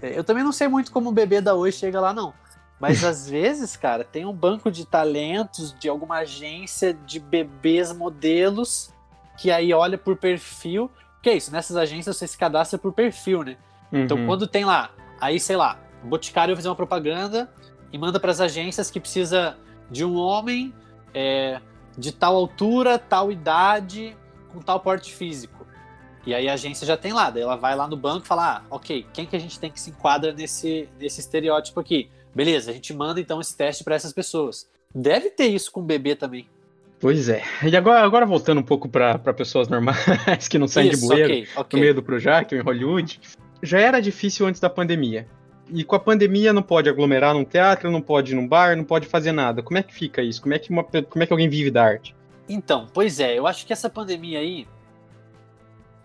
[0.00, 2.34] É, eu também não sei muito como o bebê da Oi chega lá, não.
[2.80, 8.90] Mas às vezes, cara, tem um banco de talentos de alguma agência de bebês modelos
[9.38, 10.90] que aí olha por perfil.
[11.22, 13.56] Que é isso, nessas agências você se cadastra por perfil, né?
[13.92, 14.04] Então, uhum.
[14.04, 17.52] Então, quando tem lá, aí sei lá, o Boticário fazer uma propaganda
[17.92, 19.56] e manda para as agências que precisa
[19.90, 20.72] de um homem
[21.14, 21.60] é,
[21.96, 24.16] de tal altura, tal idade,
[24.48, 25.66] com tal porte físico.
[26.24, 28.56] E aí a agência já tem lá, daí ela vai lá no banco e fala:
[28.56, 32.08] ah, ok, quem que a gente tem que se enquadra nesse, nesse estereótipo aqui?
[32.34, 34.68] Beleza, a gente manda então esse teste para essas pessoas.
[34.94, 36.48] Deve ter isso com o bebê também.
[37.00, 37.42] Pois é.
[37.64, 41.32] E agora, agora voltando um pouco para pessoas normais que não saem isso, de bueiro
[41.32, 41.76] okay, okay.
[41.76, 43.20] no meio do Projac, em Hollywood
[43.62, 45.26] já era difícil antes da pandemia.
[45.68, 48.84] E com a pandemia não pode aglomerar num teatro, não pode ir num bar, não
[48.84, 49.62] pode fazer nada.
[49.62, 50.42] Como é que fica isso?
[50.42, 52.14] Como é que, uma, como é que alguém vive da arte?
[52.48, 54.66] Então, pois é, eu acho que essa pandemia aí.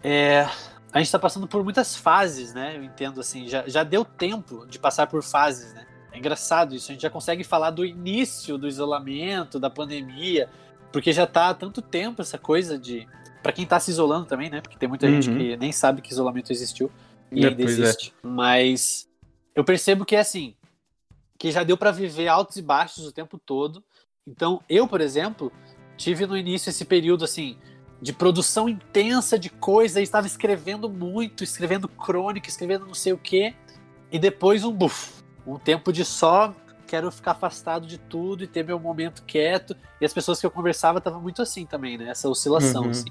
[0.03, 0.47] É,
[0.93, 2.77] a gente está passando por muitas fases, né?
[2.77, 5.85] Eu entendo assim, já, já deu tempo de passar por fases, né?
[6.11, 10.49] É engraçado isso, a gente já consegue falar do início do isolamento, da pandemia,
[10.91, 13.07] porque já está há tanto tempo essa coisa de.
[13.43, 14.61] para quem está se isolando também, né?
[14.61, 15.21] Porque tem muita uhum.
[15.21, 16.89] gente que nem sabe que isolamento existiu
[17.31, 18.13] e é, ainda existe.
[18.23, 18.27] É.
[18.27, 19.07] Mas
[19.55, 20.55] eu percebo que é assim,
[21.37, 23.83] que já deu para viver altos e baixos o tempo todo.
[24.25, 25.51] Então, eu, por exemplo,
[25.95, 27.57] tive no início esse período assim
[28.01, 33.17] de produção intensa de coisa, e estava escrevendo muito, escrevendo crônica, escrevendo não sei o
[33.17, 33.55] quê,
[34.11, 36.53] e depois um buf, um tempo de só
[36.87, 39.75] quero ficar afastado de tudo e ter meu momento quieto.
[39.99, 42.09] E as pessoas que eu conversava estavam muito assim também, né?
[42.09, 42.91] Essa oscilação, uhum.
[42.91, 43.09] assim.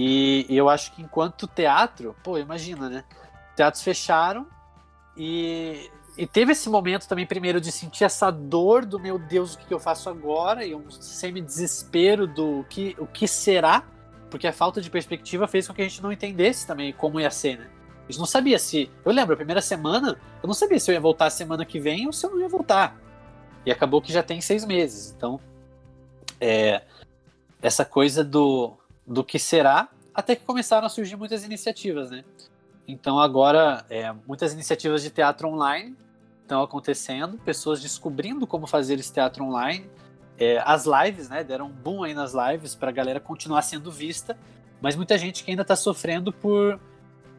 [0.00, 3.04] E, eu acho que enquanto teatro, pô, imagina, né?
[3.56, 4.46] Teatros fecharam
[5.16, 9.58] e, e teve esse momento também, primeiro, de sentir essa dor do meu Deus, o
[9.58, 10.64] que eu faço agora?
[10.64, 13.82] E um semi-desespero do que, o que será,
[14.30, 17.28] porque a falta de perspectiva fez com que a gente não entendesse também como ia
[17.28, 17.68] ser, né?
[18.08, 18.88] A gente não sabia se.
[19.04, 21.80] Eu lembro, a primeira semana, eu não sabia se eu ia voltar a semana que
[21.80, 22.96] vem ou se eu não ia voltar.
[23.66, 25.12] E acabou que já tem seis meses.
[25.16, 25.40] Então,
[26.40, 26.82] é,
[27.60, 28.77] essa coisa do
[29.08, 32.24] do que será, até que começaram a surgir muitas iniciativas, né?
[32.86, 35.96] Então agora, é, muitas iniciativas de teatro online
[36.42, 39.88] estão acontecendo, pessoas descobrindo como fazer esse teatro online.
[40.38, 43.90] É, as lives, né, deram um boom aí nas lives para a galera continuar sendo
[43.90, 44.38] vista,
[44.80, 46.78] mas muita gente que ainda está sofrendo por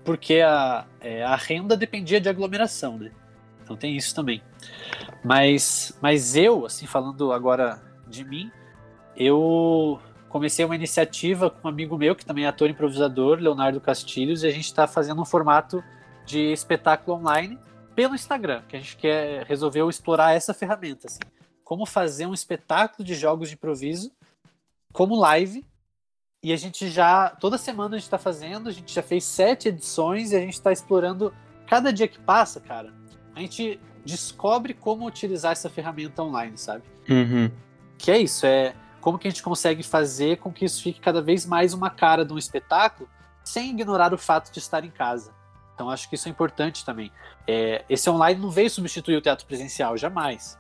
[0.04, 3.12] porque a, é, a renda dependia de aglomeração, né?
[3.62, 4.42] Então tem isso também.
[5.24, 8.52] Mas, mas eu, assim, falando agora de mim,
[9.16, 10.00] eu
[10.30, 14.48] comecei uma iniciativa com um amigo meu, que também é ator improvisador, Leonardo Castilhos, e
[14.48, 15.84] a gente está fazendo um formato
[16.26, 17.60] de espetáculo online
[17.96, 21.20] pelo Instagram, que a gente quer resolveu explorar essa ferramenta, assim,
[21.64, 24.12] como fazer um espetáculo de jogos de improviso
[24.94, 25.66] como live.
[26.42, 29.68] E a gente já toda semana a gente está fazendo, a gente já fez sete
[29.68, 31.34] edições e a gente está explorando
[31.68, 32.94] cada dia que passa, cara.
[33.36, 36.84] A gente descobre como utilizar essa ferramenta online, sabe?
[37.10, 37.52] Uhum.
[37.98, 38.74] Que é isso, é
[39.10, 42.24] como que a gente consegue fazer com que isso fique cada vez mais uma cara
[42.24, 43.10] de um espetáculo
[43.44, 45.34] sem ignorar o fato de estar em casa.
[45.74, 47.12] Então acho que isso é importante também.
[47.48, 50.60] É, esse online não veio substituir o teatro presencial, jamais.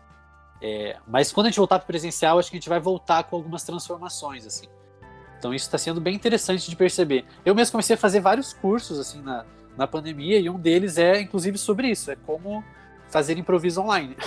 [0.59, 3.23] É, mas quando a gente voltar para o presencial, acho que a gente vai voltar
[3.25, 4.65] com algumas transformações, assim.
[5.37, 7.25] Então isso está sendo bem interessante de perceber.
[7.45, 9.45] Eu mesmo comecei a fazer vários cursos, assim, na,
[9.77, 12.63] na pandemia, e um deles é, inclusive, sobre isso: é como
[13.11, 14.17] fazer improviso online.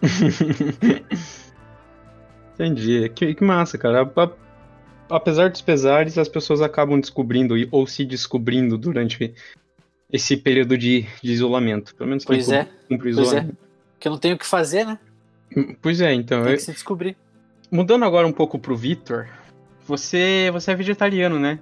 [2.60, 3.08] Entendi.
[3.08, 4.10] Que, que massa, cara.
[5.08, 9.34] Apesar dos pesares, as pessoas acabam descobrindo ou se descobrindo durante
[10.12, 11.94] esse período de, de isolamento.
[11.94, 12.68] Pelo menos pois é.
[12.86, 13.48] Pois é.
[13.98, 14.98] Que eu não tenho o que fazer, né?
[15.80, 16.44] Pois é, então.
[16.44, 17.16] Tem que se descobrir.
[17.70, 19.28] Mudando agora um pouco pro Victor,
[19.86, 21.58] você, você é vegetariano, né?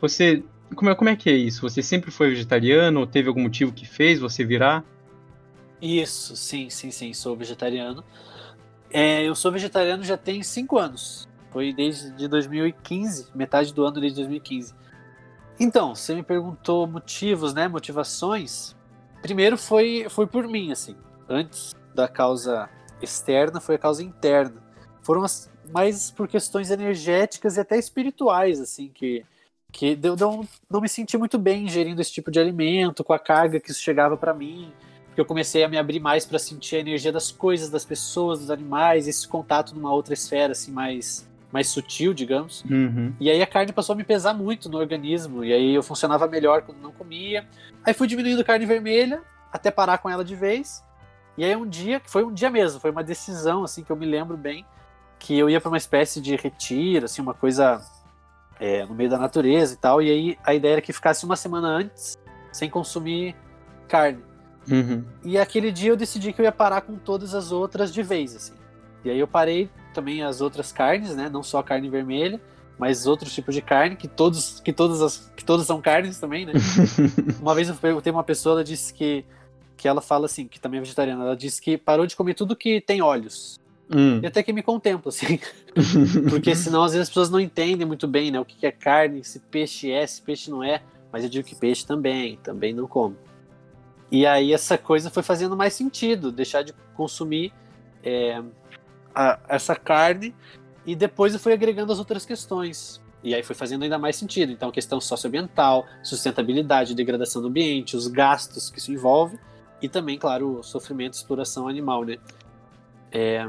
[0.00, 0.42] Você.
[0.74, 1.62] Como é, como é que é isso?
[1.62, 4.84] Você sempre foi vegetariano ou teve algum motivo que fez você virar?
[5.80, 8.04] Isso, sim, sim, sim, sou vegetariano.
[8.92, 11.28] É, eu sou vegetariano já tem cinco anos.
[11.50, 14.74] Foi desde 2015, metade do ano desde 2015.
[15.58, 17.68] Então, você me perguntou motivos, né?
[17.68, 18.74] Motivações.
[19.20, 20.96] Primeiro foi, foi por mim, assim.
[21.28, 22.68] Antes da causa
[23.02, 24.62] externa, foi a causa interna.
[25.02, 29.24] Foram as, mais por questões energéticas e até espirituais, assim, que,
[29.72, 33.18] que eu não, não me senti muito bem ingerindo esse tipo de alimento, com a
[33.18, 34.72] carga que isso chegava para mim
[35.10, 38.38] porque eu comecei a me abrir mais para sentir a energia das coisas, das pessoas,
[38.38, 42.64] dos animais, esse contato numa outra esfera assim mais mais sutil, digamos.
[42.70, 43.12] Uhum.
[43.18, 46.28] E aí a carne passou a me pesar muito no organismo, e aí eu funcionava
[46.28, 47.44] melhor quando não comia.
[47.84, 49.20] Aí fui diminuindo carne vermelha
[49.52, 50.84] até parar com ela de vez.
[51.36, 53.96] E aí um dia, que foi um dia mesmo, foi uma decisão assim que eu
[53.96, 54.64] me lembro bem,
[55.18, 57.82] que eu ia para uma espécie de retiro, assim, uma coisa
[58.60, 60.00] é, no meio da natureza e tal.
[60.00, 62.16] E aí a ideia era que ficasse uma semana antes
[62.52, 63.34] sem consumir
[63.88, 64.22] carne.
[64.70, 65.04] Uhum.
[65.24, 68.34] E aquele dia eu decidi que eu ia parar com todas as outras de vez,
[68.36, 68.52] assim.
[69.04, 71.28] E aí eu parei também as outras carnes, né?
[71.28, 72.40] Não só a carne vermelha,
[72.78, 76.46] mas outros tipos de carne, que todos, que todas as, que todas são carnes também,
[76.46, 76.52] né?
[77.40, 79.24] uma vez eu perguntei uma pessoa, ela disse que,
[79.76, 82.56] que ela fala assim, que também é vegetariana, ela disse que parou de comer tudo
[82.56, 83.58] que tem olhos.
[83.92, 84.20] Hum.
[84.22, 85.40] E até que me contempla, assim.
[86.30, 88.38] Porque senão às vezes as pessoas não entendem muito bem, né?
[88.38, 90.80] O que é carne, se peixe é, se peixe não é.
[91.12, 93.16] Mas eu digo que peixe também, também não como.
[94.10, 97.52] E aí essa coisa foi fazendo mais sentido, deixar de consumir
[98.02, 98.42] é,
[99.14, 100.34] a, essa carne
[100.84, 103.00] e depois eu fui agregando as outras questões.
[103.22, 104.50] E aí foi fazendo ainda mais sentido.
[104.50, 109.38] Então, a questão socioambiental, sustentabilidade, degradação do ambiente, os gastos que isso envolve
[109.82, 112.16] e também, claro, o sofrimento e exploração animal, né?
[113.12, 113.48] É,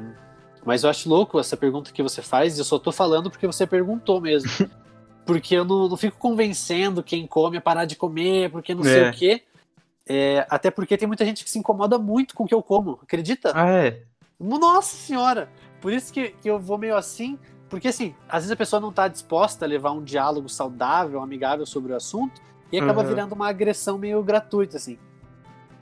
[0.65, 3.47] mas eu acho louco essa pergunta que você faz e eu só tô falando porque
[3.47, 4.50] você perguntou mesmo.
[5.24, 8.86] Porque eu não, não fico convencendo quem come a parar de comer, porque não é.
[8.86, 9.43] sei o quê.
[10.13, 13.00] É, até porque tem muita gente que se incomoda muito com o que eu como,
[13.02, 13.54] acredita?
[13.56, 14.02] Ah, é?
[14.38, 15.47] Nossa senhora!
[15.80, 18.89] Por isso que, que eu vou meio assim, porque assim, às vezes a pessoa não
[18.89, 23.08] está disposta a levar um diálogo saudável, amigável sobre o assunto, e acaba uhum.
[23.08, 24.97] virando uma agressão meio gratuita, assim.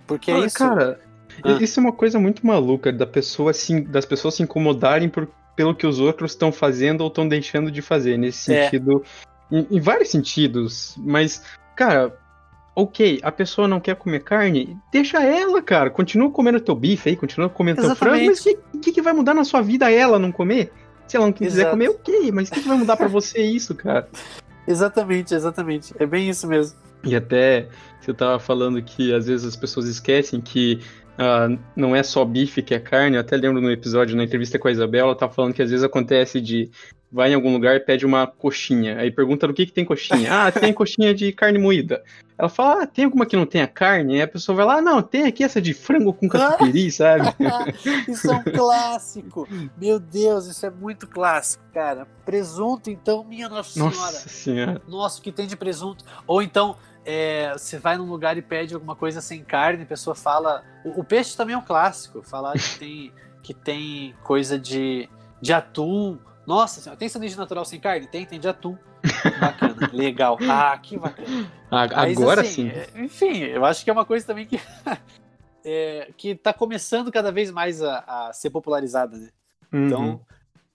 [0.05, 0.57] Porque ah, é isso.
[0.57, 0.99] Cara,
[1.43, 1.51] ah.
[1.59, 5.73] isso é uma coisa muito maluca da pessoa assim, das pessoas se incomodarem por, pelo
[5.73, 8.65] que os outros estão fazendo ou estão deixando de fazer, nesse é.
[8.65, 9.03] sentido.
[9.51, 9.57] É.
[9.57, 11.43] Em, em vários sentidos, mas,
[11.75, 12.15] cara,
[12.81, 15.89] ok, a pessoa não quer comer carne, deixa ela, cara.
[15.89, 17.99] Continua comendo teu bife aí, continua comendo Exatamente.
[17.99, 20.71] teu frango, mas o que, que, vai mudar na sua vida ela não comer?
[21.07, 21.71] Se ela não quiser Exato.
[21.71, 24.07] comer, ok, mas o que, que vai mudar para você isso, cara?
[24.67, 25.95] Exatamente, exatamente.
[25.97, 26.77] É bem isso mesmo.
[27.03, 27.67] E até
[27.99, 30.79] você tava falando que às vezes as pessoas esquecem que
[31.19, 33.17] uh, não é só bife que é carne.
[33.17, 35.69] Eu até lembro no episódio, na entrevista com a Isabela, ela tava falando que às
[35.69, 36.71] vezes acontece de
[37.11, 38.97] vai em algum lugar e pede uma coxinha.
[38.97, 40.29] Aí pergunta do que, que tem coxinha.
[40.39, 42.03] Ah, tem coxinha de carne moída.
[42.37, 44.15] Ela fala, ah, tem alguma que não tenha carne?
[44.15, 47.35] Aí a pessoa vai lá, ah, não, tem aqui essa de frango com catupiry, sabe?
[48.07, 49.47] isso é um clássico.
[49.77, 52.07] Meu Deus, isso é muito clássico, cara.
[52.23, 53.95] Presunto, então, minha Nossa Senhora.
[53.95, 54.81] Nossa Senhora.
[54.87, 56.05] Nossa, o que tem de presunto?
[56.27, 56.77] Ou então,
[57.11, 60.63] é, você vai num lugar e pede alguma coisa sem carne, a pessoa fala.
[60.85, 62.21] O, o peixe também é um clássico.
[62.21, 65.09] Falar que tem, que tem coisa de,
[65.41, 68.05] de atum nossa senhora, tem sanduíche natural sem carne?
[68.05, 68.77] Tem, tem de atum.
[69.39, 70.37] Bacana, legal.
[70.47, 71.51] Ah, que bacana.
[71.71, 72.75] Agora Mas, assim, sim.
[72.75, 74.59] É, enfim, eu acho que é uma coisa também que,
[75.65, 79.29] é, que tá começando cada vez mais a, a ser popularizada, né?
[79.73, 79.85] Uhum.
[79.87, 80.21] Então,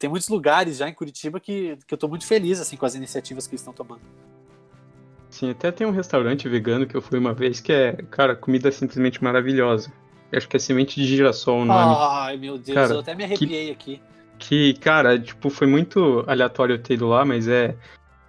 [0.01, 2.97] tem muitos lugares já em Curitiba que, que eu tô muito feliz assim, com as
[2.97, 4.03] iniciativas que eles estão tomando.
[5.35, 8.71] Sim, até tem um restaurante vegano que eu fui uma vez que é, cara, comida
[8.71, 9.93] simplesmente maravilhosa.
[10.31, 11.97] Eu acho que é semente de girassol o nome.
[11.99, 13.73] Ai, meu Deus, cara, eu até me arrepiei que...
[13.73, 14.03] aqui
[14.39, 17.75] que, cara, tipo, foi muito aleatório eu ter ido lá, mas é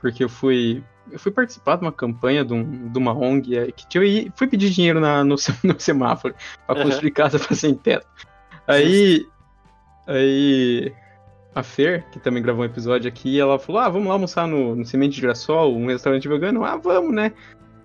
[0.02, 3.72] porque eu fui eu fui participar de uma campanha de, um, de uma ONG é,
[3.72, 6.34] que eu fui pedir dinheiro na, no, no semáforo
[6.66, 7.14] para construir uhum.
[7.14, 8.08] casa para sem teto.
[8.68, 9.28] Aí,
[10.08, 10.92] aí
[11.56, 14.76] a Fer, que também gravou um episódio aqui, ela falou: Ah, vamos lá almoçar no,
[14.76, 16.66] no Semente de Graçol, um restaurante vegano.
[16.66, 17.32] Ah, vamos, né?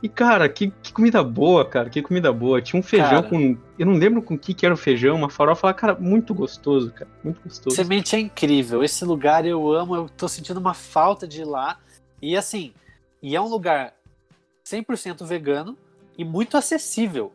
[0.03, 2.61] E, cara, que, que, comida boa, cara, que comida boa.
[2.61, 3.57] Tinha um feijão cara, com.
[3.79, 6.35] Eu não lembro com o que, que era o feijão, uma farofa lá, cara, muito
[6.35, 7.11] gostoso, cara.
[7.23, 7.77] Muito gostoso.
[7.77, 8.83] Semente é incrível.
[8.83, 11.79] Esse lugar eu amo, eu tô sentindo uma falta de ir lá.
[12.21, 12.73] E assim,
[13.23, 13.95] e é um lugar
[14.67, 15.77] 100% vegano
[16.19, 17.31] e muito acessível.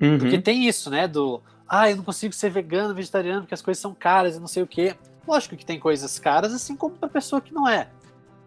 [0.00, 0.18] Uhum.
[0.18, 1.08] Porque tem isso, né?
[1.08, 4.46] Do ah, eu não consigo ser vegano, vegetariano, porque as coisas são caras e não
[4.46, 4.94] sei o quê.
[5.26, 7.88] Lógico que tem coisas caras, assim como para pessoa que não é.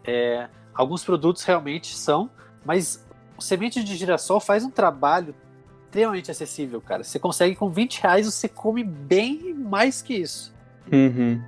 [0.04, 0.48] é.
[0.74, 2.28] Alguns produtos realmente são,
[2.64, 3.04] mas
[3.38, 5.34] semente de girassol faz um trabalho
[5.84, 7.04] extremamente acessível, cara.
[7.04, 10.52] Você consegue com 20 reais, você come bem mais que isso.
[10.92, 11.40] Uhum.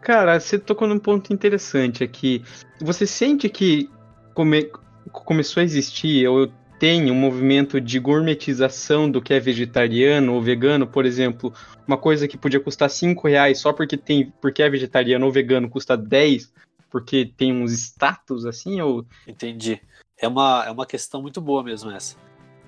[0.00, 2.44] Cara, você tocou num ponto interessante aqui.
[2.80, 3.88] Você sente que
[4.34, 4.70] come...
[5.12, 10.86] começou a existir, ou tem um movimento de gourmetização do que é vegetariano ou vegano,
[10.86, 11.52] por exemplo,
[11.86, 15.68] uma coisa que podia custar 5 reais só porque, tem, porque é vegetariano ou vegano
[15.68, 16.52] custa 10,
[16.90, 19.06] porque tem uns status assim, ou...
[19.26, 19.80] Entendi.
[20.18, 22.16] É uma, é uma questão muito boa mesmo essa.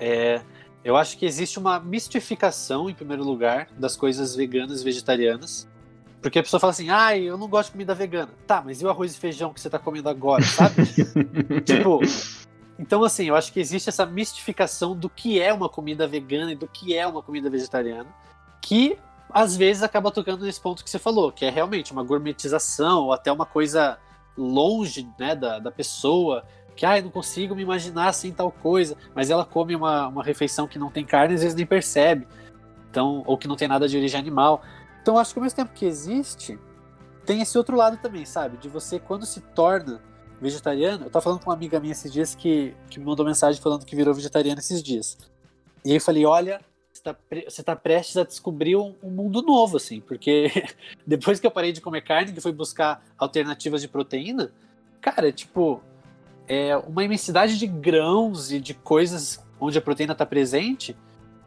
[0.00, 0.40] É,
[0.84, 5.68] eu acho que existe uma mistificação, em primeiro lugar, das coisas veganas e vegetarianas.
[6.20, 8.30] Porque a pessoa fala assim, ai, eu não gosto de comida vegana.
[8.46, 10.76] Tá, mas e o arroz e feijão que você tá comendo agora, sabe?
[11.64, 12.00] tipo,
[12.78, 16.56] então assim, eu acho que existe essa mistificação do que é uma comida vegana e
[16.56, 18.08] do que é uma comida vegetariana,
[18.60, 18.98] que
[19.30, 23.12] às vezes acaba tocando nesse ponto que você falou, que é realmente uma gourmetização ou
[23.12, 23.98] até uma coisa
[24.36, 26.44] longe né, da, da pessoa,
[26.76, 30.22] que ah, eu não consigo me imaginar sem tal coisa, mas ela come uma, uma
[30.22, 32.26] refeição que não tem carne às vezes nem percebe,
[32.90, 34.62] então, ou que não tem nada de origem animal.
[35.02, 36.58] Então acho que ao mesmo tempo que existe,
[37.26, 38.56] tem esse outro lado também, sabe?
[38.56, 40.00] De você, quando se torna
[40.40, 43.60] vegetariano, eu tava falando com uma amiga minha esses dias que, que me mandou mensagem
[43.60, 45.18] falando que virou vegetariana esses dias.
[45.84, 46.60] E aí eu falei, olha,
[46.92, 47.16] você tá,
[47.48, 50.50] você tá prestes a descobrir um, um, mundo novo, assim, porque
[51.06, 54.52] depois que eu parei de comer carne, que fui buscar alternativas de proteína,
[55.00, 55.82] cara, tipo,
[56.46, 60.96] é uma imensidade de grãos e de coisas onde a proteína está presente,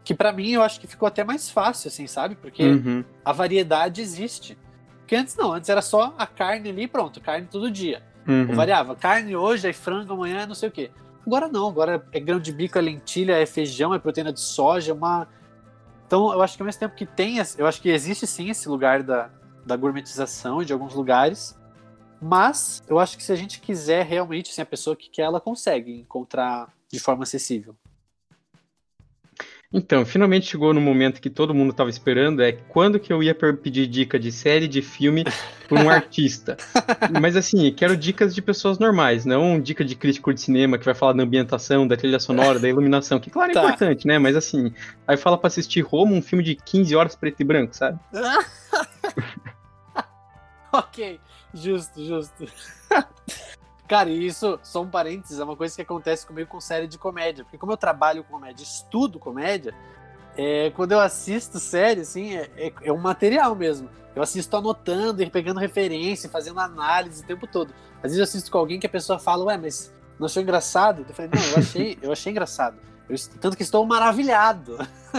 [0.04, 2.36] que para mim eu acho que ficou até mais fácil, assim, sabe?
[2.36, 3.04] Porque uhum.
[3.24, 4.58] a variedade existe.
[5.00, 8.02] Porque antes não, antes era só a carne ali, pronto, carne todo dia.
[8.28, 8.54] Uhum.
[8.54, 10.92] Variava, carne hoje, aí frango amanhã, não sei o quê.
[11.26, 14.92] Agora não, agora é grão de bico, é lentilha, é feijão, é proteína de soja,
[14.92, 15.28] é uma.
[16.08, 18.68] Então eu acho que ao mesmo tempo que tem, eu acho que existe sim esse
[18.68, 19.30] lugar da,
[19.66, 21.58] da gourmetização de alguns lugares,
[22.22, 25.40] mas eu acho que se a gente quiser realmente, assim, a pessoa que quer, ela
[25.40, 27.76] consegue encontrar de forma acessível.
[29.74, 33.34] Então, finalmente chegou no momento que todo mundo estava esperando, é quando que eu ia
[33.34, 35.24] pedir dica de série, de filme
[35.70, 36.58] por um artista.
[37.22, 40.94] Mas assim, quero dicas de pessoas normais, não dica de crítico de cinema que vai
[40.94, 43.64] falar da ambientação, da trilha sonora, da iluminação, que claro é tá.
[43.64, 44.20] importante, né?
[44.20, 44.74] Mas assim,
[45.08, 47.98] aí fala para assistir Roma, um filme de 15 horas preto e branco, sabe?
[50.74, 51.18] ok.
[51.54, 52.46] Justo, justo.
[53.92, 56.98] Cara, e isso, só um parênteses, é uma coisa que acontece comigo com série de
[56.98, 57.44] comédia.
[57.44, 59.76] Porque como eu trabalho com comédia, estudo comédia,
[60.38, 63.90] é, quando eu assisto série, assim, é, é, é, um material mesmo.
[64.16, 67.74] Eu assisto anotando pegando referência, fazendo análise o tempo todo.
[67.98, 71.06] Às vezes eu assisto com alguém que a pessoa fala, ué, mas não achou engraçado?
[71.06, 72.78] Eu falei, não, eu achei, eu achei engraçado.
[73.10, 74.78] Eu, tanto que estou maravilhado.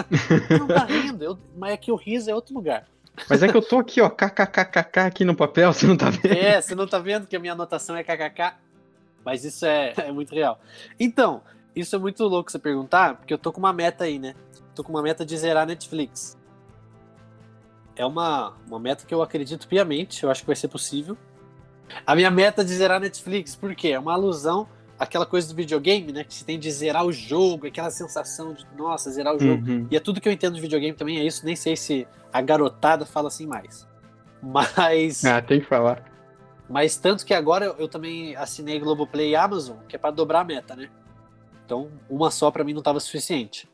[0.58, 2.86] não tá rindo, eu, mas é que o riso é outro lugar.
[3.28, 6.32] Mas é que eu tô aqui, ó, kkkk aqui no papel, você não tá vendo?
[6.32, 8.54] É, você não tá vendo que a minha anotação é kkk.
[9.24, 10.60] Mas isso é, é muito real.
[10.98, 11.42] Então,
[11.74, 14.34] isso é muito louco você perguntar, porque eu tô com uma meta aí, né?
[14.74, 16.38] Tô com uma meta de zerar Netflix.
[17.94, 21.16] É uma, uma meta que eu acredito piamente, eu acho que vai ser possível.
[22.06, 23.88] A minha meta de zerar Netflix, por quê?
[23.88, 24.66] É uma alusão
[25.02, 26.22] aquela coisa do videogame, né?
[26.22, 29.68] Que você tem de zerar o jogo, aquela sensação de, nossa, zerar o jogo.
[29.68, 29.88] Uhum.
[29.90, 31.44] E é tudo que eu entendo de videogame também, é isso.
[31.44, 33.86] Nem sei se a garotada fala assim mais.
[34.40, 35.24] Mas.
[35.24, 36.04] Ah, tem que falar.
[36.68, 40.40] Mas tanto que agora eu, eu também assinei Globoplay e Amazon, que é para dobrar
[40.40, 40.88] a meta, né?
[41.66, 43.68] Então, uma só para mim não estava suficiente.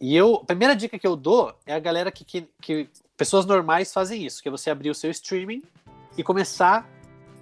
[0.00, 3.46] E eu, a primeira dica que eu dou é a galera que, que, que pessoas
[3.46, 5.62] normais fazem isso, que é você abrir o seu streaming
[6.16, 6.88] e começar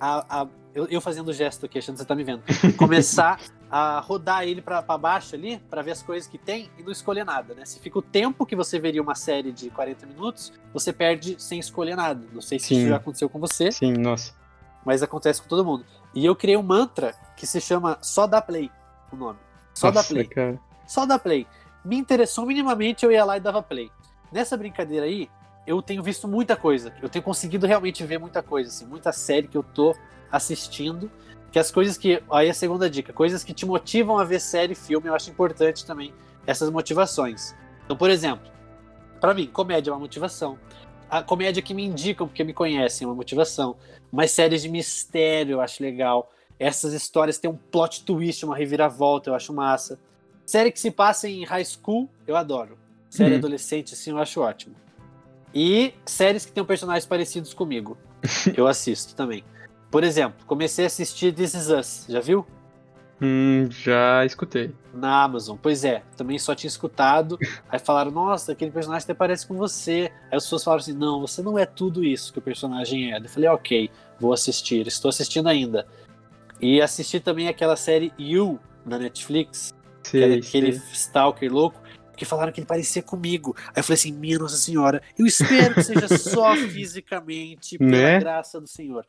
[0.00, 2.42] a, a eu, eu fazendo o gesto aqui, achando que você tá me vendo.
[2.76, 6.90] Começar a rodar ele para baixo ali, para ver as coisas que tem e não
[6.90, 7.64] escolher nada, né?
[7.64, 11.60] Se fica o tempo que você veria uma série de 40 minutos, você perde sem
[11.60, 12.26] escolher nada.
[12.32, 12.78] Não sei se Sim.
[12.78, 13.70] isso já aconteceu com você.
[13.70, 14.34] Sim, nossa.
[14.84, 15.86] Mas acontece com todo mundo.
[16.12, 18.70] E eu criei um mantra que se chama Só Dá Play,
[19.12, 19.38] o nome.
[19.72, 20.26] Só nossa, Dá Play.
[20.26, 20.60] Cara.
[20.86, 21.46] Só Dá Play.
[21.84, 23.90] Me interessou minimamente, eu ia lá e dava play.
[24.32, 25.28] Nessa brincadeira aí,
[25.66, 26.92] eu tenho visto muita coisa.
[27.02, 29.94] Eu tenho conseguido realmente ver muita coisa, assim, muita série que eu tô
[30.36, 31.10] assistindo.
[31.50, 32.22] Que as coisas que.
[32.30, 35.30] Aí a segunda dica: coisas que te motivam a ver série e filme, eu acho
[35.30, 36.12] importante também
[36.46, 37.54] essas motivações.
[37.84, 38.50] Então, por exemplo,
[39.20, 40.58] para mim, comédia é uma motivação.
[41.08, 43.76] A comédia que me indicam porque me conhecem é uma motivação.
[44.10, 46.30] Mas séries de mistério eu acho legal.
[46.58, 49.98] Essas histórias têm um plot twist, uma reviravolta, eu acho massa.
[50.46, 52.78] Série que se passa em high school, eu adoro.
[53.08, 53.38] Série uhum.
[53.38, 54.74] adolescente, assim, eu acho ótimo.
[55.54, 57.96] E séries que tenham personagens parecidos comigo.
[58.56, 59.44] eu assisto também.
[59.94, 62.44] Por exemplo, comecei a assistir This Is Us, já viu?
[63.22, 64.74] Hum, já escutei.
[64.92, 65.56] Na Amazon.
[65.56, 67.38] Pois é, também só tinha escutado.
[67.70, 70.10] Aí falaram, nossa, aquele personagem até parece com você.
[70.32, 73.18] Aí as pessoas falaram assim, não, você não é tudo isso que o personagem é.
[73.18, 73.88] Eu falei, ok,
[74.18, 74.84] vou assistir.
[74.88, 75.86] Estou assistindo ainda.
[76.60, 79.72] E assisti também aquela série You, na Netflix.
[80.02, 80.92] Sei, que era aquele sei.
[80.92, 81.80] stalker louco.
[82.16, 83.54] Que falaram que ele parecia comigo.
[83.68, 88.18] Aí eu falei assim, minha Nossa Senhora, eu espero que seja só fisicamente, pela Né?
[88.18, 89.06] graça do Senhor.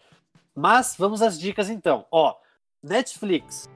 [0.55, 2.05] Mas vamos às dicas então.
[2.11, 2.33] Ó,
[2.81, 3.69] Netflix.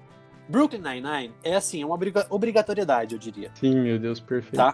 [0.47, 3.51] Brooklyn Nine-Nine é assim, é uma obriga- obrigatoriedade, eu diria.
[3.55, 4.55] Sim, meu Deus, perfeito.
[4.55, 4.73] Tá?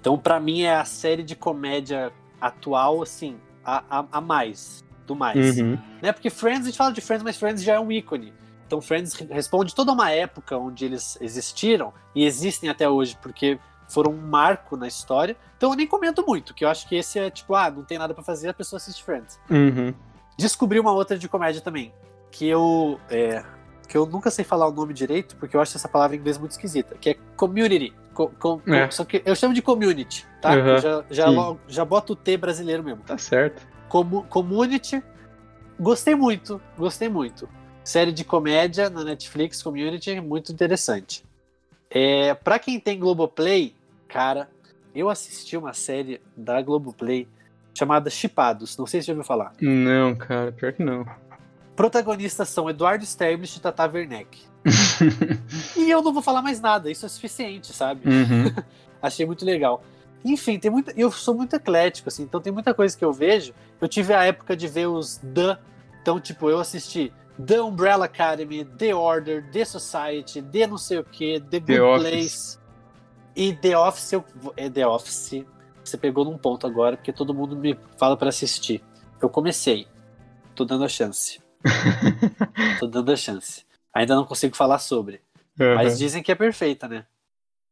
[0.00, 4.84] Então, pra mim, é a série de comédia atual, assim, a, a, a mais.
[5.06, 5.58] Do mais.
[5.60, 5.78] Uhum.
[6.02, 6.10] Né?
[6.12, 8.32] Porque Friends, a gente fala de Friends, mas Friends já é um ícone.
[8.66, 13.60] Então, Friends re- responde toda uma época onde eles existiram e existem até hoje, porque
[13.88, 15.36] foram um marco na história.
[15.56, 17.98] Então, eu nem comento muito, que eu acho que esse é tipo, ah, não tem
[17.98, 19.38] nada pra fazer, a pessoa assiste Friends.
[19.48, 19.94] Uhum.
[20.42, 21.92] Descobri uma outra de comédia também,
[22.32, 22.98] que eu.
[23.08, 23.44] é,
[23.88, 26.36] que eu nunca sei falar o nome direito, porque eu acho essa palavra em inglês
[26.36, 27.92] muito esquisita, que é community.
[28.12, 28.90] Co- co- co- É.
[28.90, 30.50] Só que eu chamo de community, tá?
[30.56, 30.78] Uhum.
[30.78, 33.02] Já, já, logo- já boto o T brasileiro mesmo.
[33.04, 33.64] Tá certo.
[33.88, 35.00] Community.
[35.78, 37.48] Gostei muito, gostei muito.
[37.84, 41.24] Série de comédia na Netflix, Community, muito interessante.
[41.90, 43.74] É, para quem tem Globoplay,
[44.08, 44.48] cara,
[44.94, 47.28] eu assisti uma série da Globoplay
[47.74, 48.76] chamada Chipados.
[48.76, 49.52] Não sei se você já ouviu falar.
[49.60, 51.06] Não, cara, pior que não.
[51.74, 54.40] Protagonistas são Eduardo Sterblich e Tata Werneck.
[55.76, 58.08] E eu não vou falar mais nada, isso é suficiente, sabe?
[58.08, 58.54] Uhum.
[59.02, 59.82] Achei muito legal.
[60.24, 63.52] Enfim, tem muita, eu sou muito eclético, assim, então tem muita coisa que eu vejo.
[63.80, 65.58] Eu tive a época de ver os The.
[66.00, 67.12] Então, tipo, eu assisti
[67.44, 72.08] The Umbrella Academy, The Order, The Society, The não sei o que, The Good Office.
[72.08, 72.58] Place.
[73.34, 74.24] E The Office, eu,
[74.56, 75.44] é The Office.
[75.84, 78.82] Você pegou num ponto agora, porque todo mundo me fala pra assistir.
[79.20, 79.86] Eu comecei.
[80.54, 81.40] Tô dando a chance.
[82.78, 83.64] Tô dando a chance.
[83.94, 85.20] Ainda não consigo falar sobre.
[85.58, 85.98] Mas Uhum.
[85.98, 87.04] dizem que é perfeita, né?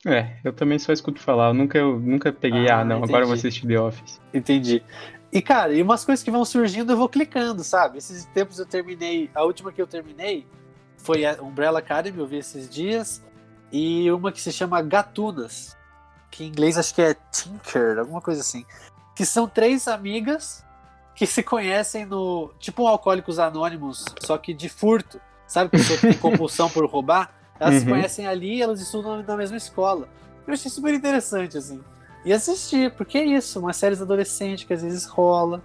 [0.07, 1.49] É, eu também só escuto falar.
[1.49, 3.49] Eu nunca, eu nunca peguei, ah, Ah, não, agora eu vou entendi.
[3.49, 4.21] assistir The Office.
[4.33, 4.83] Entendi.
[5.33, 7.99] E, cara, e umas coisas que vão surgindo eu vou clicando, sabe?
[7.99, 9.31] Esses tempos eu terminei.
[9.35, 10.47] A última que eu terminei
[10.97, 13.23] foi a Umbrella Academy, eu vi esses dias.
[13.73, 15.77] E uma que se chama Gatunas.
[16.31, 18.65] Que em inglês acho que é Tinker, alguma coisa assim.
[19.15, 20.65] Que são três amigas
[21.15, 22.53] que se conhecem no.
[22.59, 25.21] Tipo um Alcoólicos Anônimos, só que de furto.
[25.47, 27.35] Sabe que pessoa tem compulsão por roubar?
[27.59, 27.91] Elas se Uhum.
[27.91, 30.09] conhecem ali e elas estudam na mesma escola.
[30.47, 31.83] Eu achei super interessante, assim.
[32.25, 35.63] E assistir, porque é isso, uma série adolescente que às vezes rola.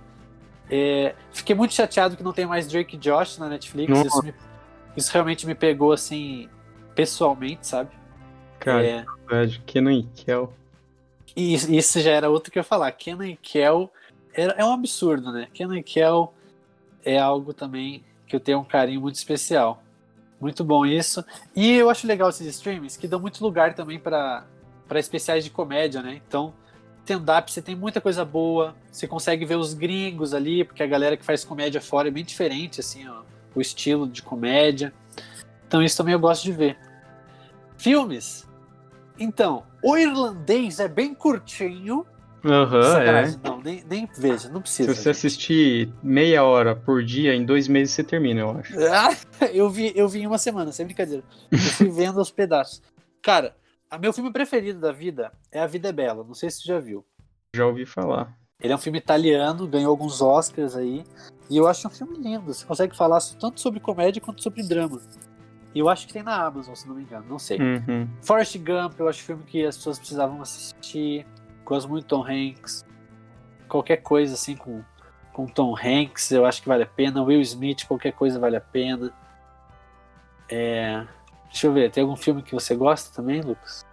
[0.70, 3.92] É, fiquei muito chateado que não tem mais Drake e Josh na Netflix.
[4.00, 4.34] Isso, me-
[4.98, 6.50] isso realmente me pegou, assim,
[6.96, 7.92] pessoalmente, sabe?
[8.66, 9.62] Cara, É, verdade.
[9.66, 10.52] Kenan e Kel.
[11.36, 12.92] e isso- isso já era outro que eu ia falar.
[12.92, 13.92] Kenan e Kel
[14.34, 15.48] era- é um absurdo, né?
[15.54, 16.34] Kenan e Kel
[17.04, 19.82] é algo também que eu tenho um carinho muito especial.
[20.42, 21.24] Muito bom isso.
[21.56, 24.46] E eu acho legal esses streams que dão muito lugar também para
[24.88, 26.22] para especiais de comédia, né?
[26.28, 26.54] Então,
[27.04, 28.76] stand-up você tem muita coisa boa.
[28.92, 32.24] Você consegue ver os gringos ali, porque a galera que faz comédia fora é bem
[32.24, 33.22] diferente, assim, ó,
[33.56, 34.94] o estilo de comédia.
[35.68, 36.78] Então, isso também eu gosto de ver.
[37.78, 38.48] Filmes.
[39.20, 42.06] Então, o irlandês é bem curtinho.
[42.44, 43.36] Aham, é.
[43.44, 44.94] Não, nem, nem veja, não Se precisa.
[44.94, 45.10] você gente.
[45.10, 48.74] assistir meia hora por dia, em dois meses você termina, eu acho.
[48.88, 49.16] Ah,
[49.52, 51.24] eu vi, eu vi em uma semana, sem brincadeira.
[51.52, 52.84] Eu fui vendo aos pedaços.
[53.22, 53.56] Cara,
[53.90, 56.24] a meu filme preferido da vida é A Vida é Bela.
[56.24, 57.04] Não sei se você já viu.
[57.56, 58.38] Já ouvi falar.
[58.62, 61.04] Ele é um filme italiano, ganhou alguns Oscars aí.
[61.50, 62.54] E eu acho um filme lindo.
[62.54, 65.02] Você consegue falar tanto sobre comédia quanto sobre drama.
[65.76, 67.26] E eu acho que tem na Amazon, se não me engano.
[67.30, 67.60] Não sei.
[67.60, 68.08] Uhum.
[68.22, 71.28] Forrest Gump, eu acho um filme que as pessoas precisavam assistir.
[71.66, 72.86] Gosto muito de Tom Hanks.
[73.68, 74.82] Qualquer coisa assim com,
[75.34, 77.22] com Tom Hanks, eu acho que vale a pena.
[77.22, 79.12] Will Smith, qualquer coisa vale a pena.
[80.50, 81.06] É,
[81.50, 83.86] Deixa eu ver, tem algum filme que você gosta também, Lucas?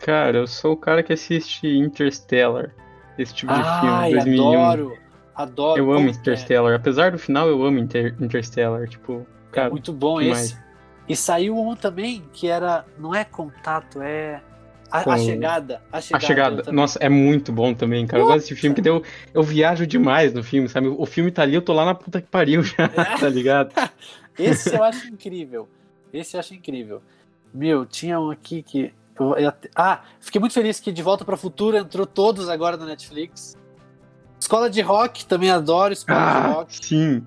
[0.00, 2.72] Cara, eu sou o cara que assiste Interstellar.
[3.16, 4.60] Esse tipo de Ai, filme, 2001.
[4.64, 4.98] adoro!
[5.34, 5.78] Adoro.
[5.80, 6.74] Eu amo Como- Interstellar.
[6.74, 8.88] Apesar do final, eu amo Inter- Interstellar.
[8.88, 10.58] Tipo, É, cara, é muito bom esse.
[11.08, 12.84] E saiu um também que era.
[12.98, 14.40] Não é contato, é.
[14.90, 15.82] A, Com- a chegada.
[15.92, 16.26] A A chegada.
[16.26, 16.56] Chegada.
[16.56, 18.22] eu também- Nossa, é muito bom também, cara.
[18.22, 19.02] Eu gosto desse filme que deu.
[19.32, 20.86] Eu viajo demais no filme, sabe?
[20.86, 22.88] O filme tá ali, eu tô lá na puta que pariu já, É.
[23.18, 23.72] tá ligado?
[24.38, 25.68] Esse eu acho incrível.
[26.12, 27.02] Esse eu acho incrível.
[27.52, 28.92] Meu, tinha um aqui que.
[29.18, 32.48] eu- eu até- ah, fiquei muito feliz que De Volta para o Futuro entrou todos
[32.48, 33.56] agora na Netflix.
[34.40, 36.84] Escola de Rock, também adoro Escola de Ah, Rock.
[36.86, 37.24] sim.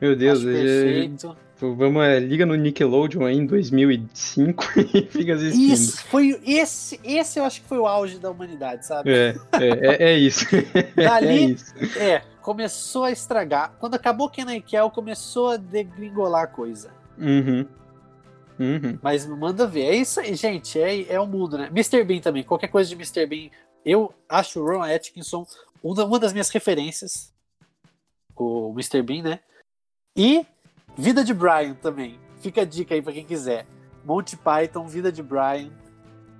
[0.00, 1.76] Meu Deus, acho eu já- perfeito.
[1.76, 5.72] vamos, é, liga no Nickelodeon aí em 2005 e fica assistindo.
[5.72, 9.10] Isso, foi esse, esse eu acho que foi o auge da humanidade, sabe?
[9.10, 10.46] É, é, é, é isso.
[10.96, 11.74] é Dali, isso.
[11.98, 13.74] é, começou a estragar.
[13.78, 16.90] Quando acabou Kenan e Kel, começou a degringolar a coisa.
[17.18, 17.66] Uhum.
[18.58, 18.98] Uhum.
[19.02, 19.86] Mas manda ver.
[19.86, 20.80] É isso aí, gente.
[20.80, 21.68] É, é o mundo, né?
[21.68, 22.04] Mr.
[22.04, 22.42] Bean também.
[22.42, 23.26] Qualquer coisa de Mr.
[23.26, 23.50] Bean.
[23.84, 25.46] Eu acho o Ron Atkinson
[25.82, 27.32] uma das minhas referências.
[28.34, 29.02] O Mr.
[29.02, 29.40] Bean, né?
[30.16, 30.46] E
[30.96, 32.18] Vida de Brian também.
[32.40, 33.66] Fica a dica aí pra quem quiser.
[34.04, 35.70] Monty Python, Vida de Brian.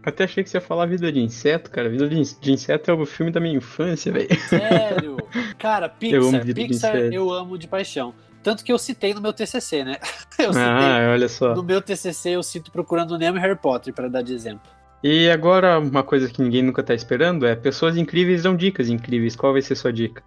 [0.05, 1.89] Até achei que você ia falar Vida de Inseto, cara.
[1.89, 4.29] Vida de, Inseto é o filme da minha infância, velho.
[4.49, 5.17] Sério?
[5.59, 8.15] Cara, Pixar, Eu amo Pixar eu amo de paixão.
[8.43, 9.97] Tanto que eu citei no meu TCC, né?
[10.39, 10.69] Eu citei.
[10.69, 11.55] Ah, olha só.
[11.55, 14.71] No meu TCC eu cito Procurando Nemo e Harry Potter, pra dar de exemplo.
[15.03, 19.35] E agora, uma coisa que ninguém nunca tá esperando é pessoas incríveis dão dicas incríveis.
[19.35, 20.23] Qual vai ser sua dica?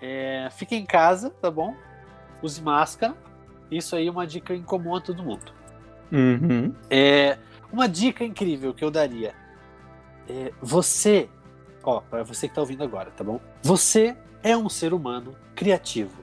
[0.00, 1.74] É, fique em casa, tá bom?
[2.40, 3.14] Use máscara.
[3.72, 5.52] Isso aí é uma dica em comum a todo mundo.
[6.12, 6.74] Uhum.
[6.90, 7.38] É,
[7.72, 9.34] uma dica incrível que eu daria.
[10.28, 11.28] É, você,
[11.82, 13.40] ó, para você que tá ouvindo agora, tá bom?
[13.62, 16.22] Você é um ser humano criativo.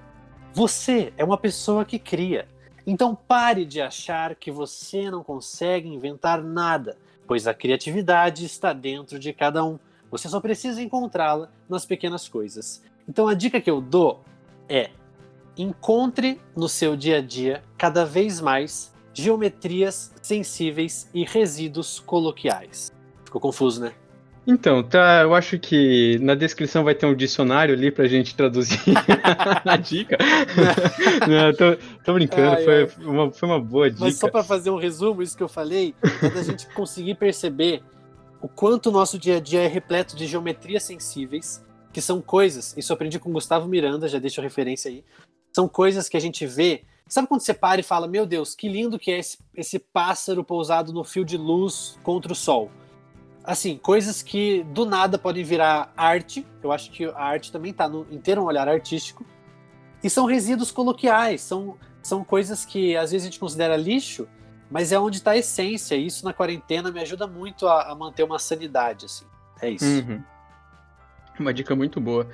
[0.53, 2.47] Você é uma pessoa que cria.
[2.85, 6.97] Então pare de achar que você não consegue inventar nada,
[7.27, 9.79] pois a criatividade está dentro de cada um.
[10.11, 12.83] Você só precisa encontrá-la nas pequenas coisas.
[13.07, 14.23] Então a dica que eu dou
[14.67, 14.91] é:
[15.61, 22.91] encontre no seu dia a dia cada vez mais geometrias sensíveis e resíduos coloquiais.
[23.25, 23.91] Ficou confuso, né?
[24.47, 28.79] Então, tá, eu acho que na descrição vai ter um dicionário ali pra gente traduzir
[29.65, 30.17] a dica.
[31.27, 32.89] Não, tô, tô brincando, Ai, foi, ai.
[33.05, 34.05] Uma, foi uma boa dica.
[34.05, 35.93] Mas só para fazer um resumo, isso que eu falei,
[36.23, 37.83] é da gente conseguir perceber
[38.41, 42.75] o quanto o nosso dia a dia é repleto de geometrias sensíveis, que são coisas,
[42.77, 45.03] isso eu aprendi com o Gustavo Miranda, já deixo a referência aí,
[45.53, 46.83] são coisas que a gente vê.
[47.07, 50.43] Sabe quando você para e fala, meu Deus, que lindo que é esse, esse pássaro
[50.43, 52.71] pousado no fio de luz contra o sol?
[53.43, 57.89] Assim, coisas que do nada podem virar arte, eu acho que a arte também está
[58.11, 59.25] em ter um olhar artístico,
[60.03, 64.27] e são resíduos coloquiais, são, são coisas que às vezes a gente considera lixo,
[64.69, 65.95] mas é onde está a essência.
[65.95, 69.25] E isso na quarentena me ajuda muito a, a manter uma sanidade, assim.
[69.61, 69.85] É isso.
[69.85, 70.23] Uhum.
[71.39, 72.27] Uma dica muito boa.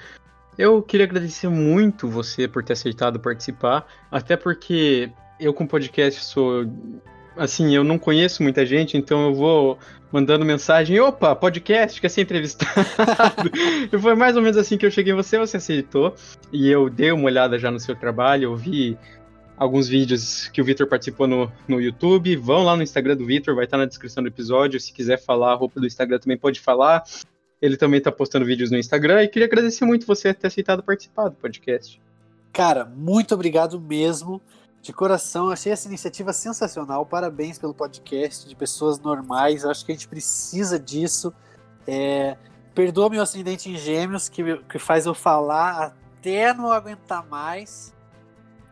[0.57, 6.65] Eu queria agradecer muito você por ter aceitado participar, até porque eu com podcast sou
[7.37, 9.77] assim, eu não conheço muita gente, então eu vou
[10.11, 12.71] mandando mensagem, opa, podcast, quer ser entrevistado?
[13.91, 16.15] e foi mais ou menos assim que eu cheguei em você, você aceitou,
[16.53, 18.97] e eu dei uma olhada já no seu trabalho, eu vi
[19.57, 23.55] alguns vídeos que o Vitor participou no, no YouTube, vão lá no Instagram do Vitor,
[23.55, 26.59] vai estar na descrição do episódio, se quiser falar a roupa do Instagram também pode
[26.59, 27.03] falar,
[27.61, 31.29] ele também tá postando vídeos no Instagram, e queria agradecer muito você ter aceitado participar
[31.29, 32.01] do podcast.
[32.51, 34.41] Cara, muito obrigado mesmo.
[34.81, 37.05] De coração, achei essa iniciativa sensacional.
[37.05, 39.65] Parabéns pelo podcast de pessoas normais.
[39.65, 41.33] Acho que a gente precisa disso.
[41.87, 42.37] É,
[42.75, 47.95] perdoa meu ascendente em gêmeos, que, que faz eu falar até não aguentar mais.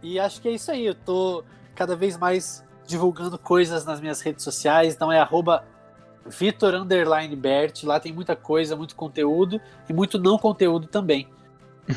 [0.03, 0.85] E acho que é isso aí.
[0.85, 4.93] Eu tô cada vez mais divulgando coisas nas minhas redes sociais.
[4.93, 5.65] Então é arroba
[6.25, 6.85] Vitor
[7.35, 7.83] Bert.
[7.83, 9.59] Lá tem muita coisa, muito conteúdo
[9.89, 11.27] e muito não conteúdo também.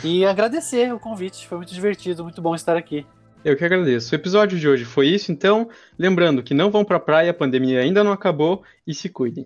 [0.02, 1.46] E agradecer o convite.
[1.46, 3.04] Foi muito divertido, muito bom estar aqui.
[3.44, 4.12] Eu que agradeço.
[4.12, 5.68] O episódio de hoje foi isso, então,
[5.98, 9.44] lembrando que não vão pra praia, a pandemia ainda não acabou e se cuidem.